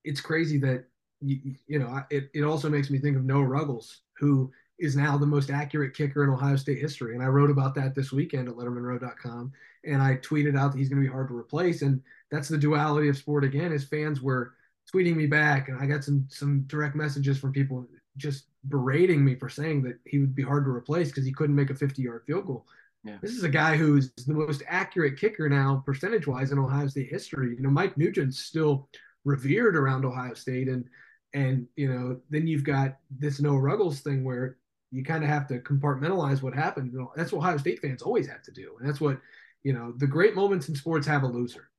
[0.04, 0.86] it's crazy that
[1.22, 2.30] you, you know it.
[2.34, 4.52] It also makes me think of Noah Ruggles, who
[4.84, 7.16] is now the most accurate kicker in Ohio State history.
[7.16, 9.54] And I wrote about that this weekend at LettermenRow.com,
[9.86, 11.84] and I tweeted out that he's going to be hard to replace.
[11.84, 13.72] And that's the duality of sport again.
[13.72, 14.56] Is fans were
[14.94, 19.36] tweeting me back, and I got some some direct messages from people just berating me
[19.36, 22.02] for saying that he would be hard to replace because he couldn't make a 50
[22.02, 22.66] yard field goal.
[23.06, 23.18] Yeah.
[23.22, 27.10] This is a guy who's the most accurate kicker now, percentage wise, in Ohio State
[27.10, 27.56] history.
[27.56, 28.90] You know, Mike Nugent's still
[29.24, 30.90] revered around Ohio State, and
[31.34, 34.58] and you know, then you've got this Noah Ruggles thing where
[34.94, 36.92] you kind of have to compartmentalize what happened.
[36.94, 39.20] You know, that's what Ohio State fans always have to do, and that's what
[39.64, 39.94] you know.
[39.98, 41.70] The great moments in sports have a loser,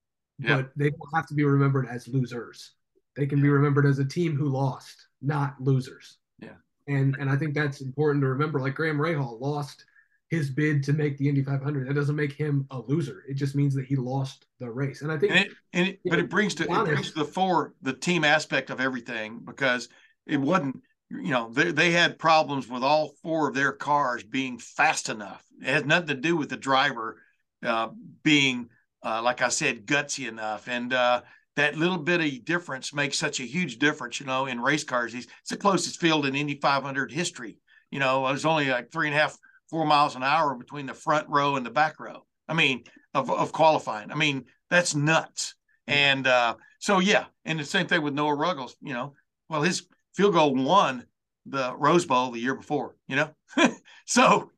[0.41, 0.57] yeah.
[0.57, 2.73] but they don't have to be remembered as losers.
[3.17, 3.45] They can yeah.
[3.45, 6.19] be remembered as a team who lost, not losers.
[6.41, 6.57] Yeah,
[6.89, 8.59] and and I think that's important to remember.
[8.59, 9.85] Like Graham Rahal lost
[10.29, 11.89] his bid to make the Indy 500.
[11.89, 13.23] That doesn't make him a loser.
[13.29, 15.03] It just means that he lost the race.
[15.03, 17.21] And I think, and it, and it, but know, it brings to it brings to
[17.21, 19.89] the fore the team aspect of everything because
[20.27, 20.83] it wasn't.
[21.11, 25.44] You know, they, they had problems with all four of their cars being fast enough.
[25.61, 27.20] It has nothing to do with the driver
[27.64, 27.88] uh,
[28.22, 28.68] being,
[29.02, 30.68] uh, like I said, gutsy enough.
[30.68, 31.22] And uh,
[31.57, 35.14] that little bit of difference makes such a huge difference, you know, in race cars.
[35.14, 37.59] It's the closest field in Indy 500 history.
[37.90, 39.38] You know, it was only like three and a half
[39.70, 42.24] four miles an hour between the front row and the back row.
[42.48, 42.84] I mean,
[43.14, 44.11] of, of qualifying.
[44.11, 45.55] I mean, that's nuts.
[45.86, 47.26] And uh, so, yeah.
[47.44, 49.14] And the same thing with Noah Ruggles, you know,
[49.48, 51.05] well, his field goal won
[51.47, 53.31] the Rose Bowl the year before, you know?
[54.07, 54.51] so,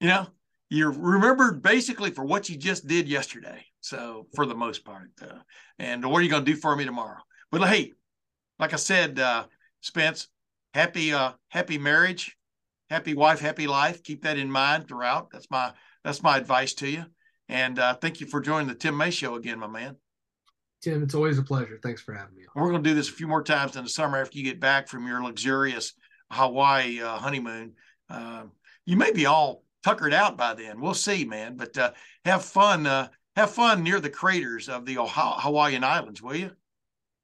[0.00, 0.26] you know,
[0.70, 3.64] you're remembered basically for what you just did yesterday.
[3.80, 5.10] So, for the most part.
[5.20, 5.40] Uh,
[5.78, 7.18] and what are you going to do for me tomorrow?
[7.50, 7.92] But hey,
[8.58, 9.44] like I said, uh,
[9.80, 10.28] Spence,
[10.72, 12.36] happy, uh, happy marriage
[12.92, 14.02] happy wife, happy life.
[14.02, 15.30] Keep that in mind throughout.
[15.30, 15.72] That's my
[16.04, 17.06] that's my advice to you.
[17.48, 19.96] And uh, thank you for joining the Tim May Show again, my man.
[20.82, 21.78] Tim, it's always a pleasure.
[21.80, 22.42] Thanks for having me.
[22.54, 24.60] We're going to do this a few more times in the summer after you get
[24.60, 25.94] back from your luxurious
[26.30, 27.74] Hawaii uh, honeymoon.
[28.10, 28.44] Uh,
[28.84, 30.80] you may be all tuckered out by then.
[30.80, 31.56] We'll see, man.
[31.56, 31.92] But uh,
[32.24, 32.86] have fun.
[32.86, 36.50] Uh, have fun near the craters of the Ohio- Hawaiian Islands, will you?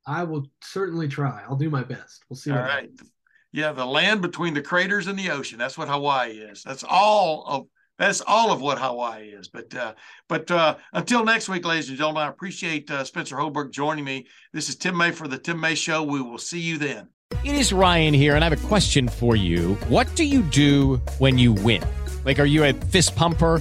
[0.06, 1.42] I will certainly try.
[1.46, 2.24] I'll do my best.
[2.30, 2.52] We'll see.
[2.52, 2.88] All right.
[2.90, 3.12] Happens.
[3.52, 5.59] Yeah, the land between the craters and the ocean.
[5.59, 6.62] That's what Hawaii is.
[6.62, 7.66] That's all of
[7.99, 9.49] that's all of what Hawaii is.
[9.49, 9.94] But uh,
[10.28, 14.26] but uh, until next week, ladies and gentlemen, I appreciate uh, Spencer Holbrook joining me.
[14.53, 16.03] This is Tim May for the Tim May Show.
[16.03, 17.09] We will see you then.
[17.44, 19.74] It is Ryan here, and I have a question for you.
[19.88, 21.82] What do you do when you win?
[22.24, 23.61] Like, are you a fist pumper?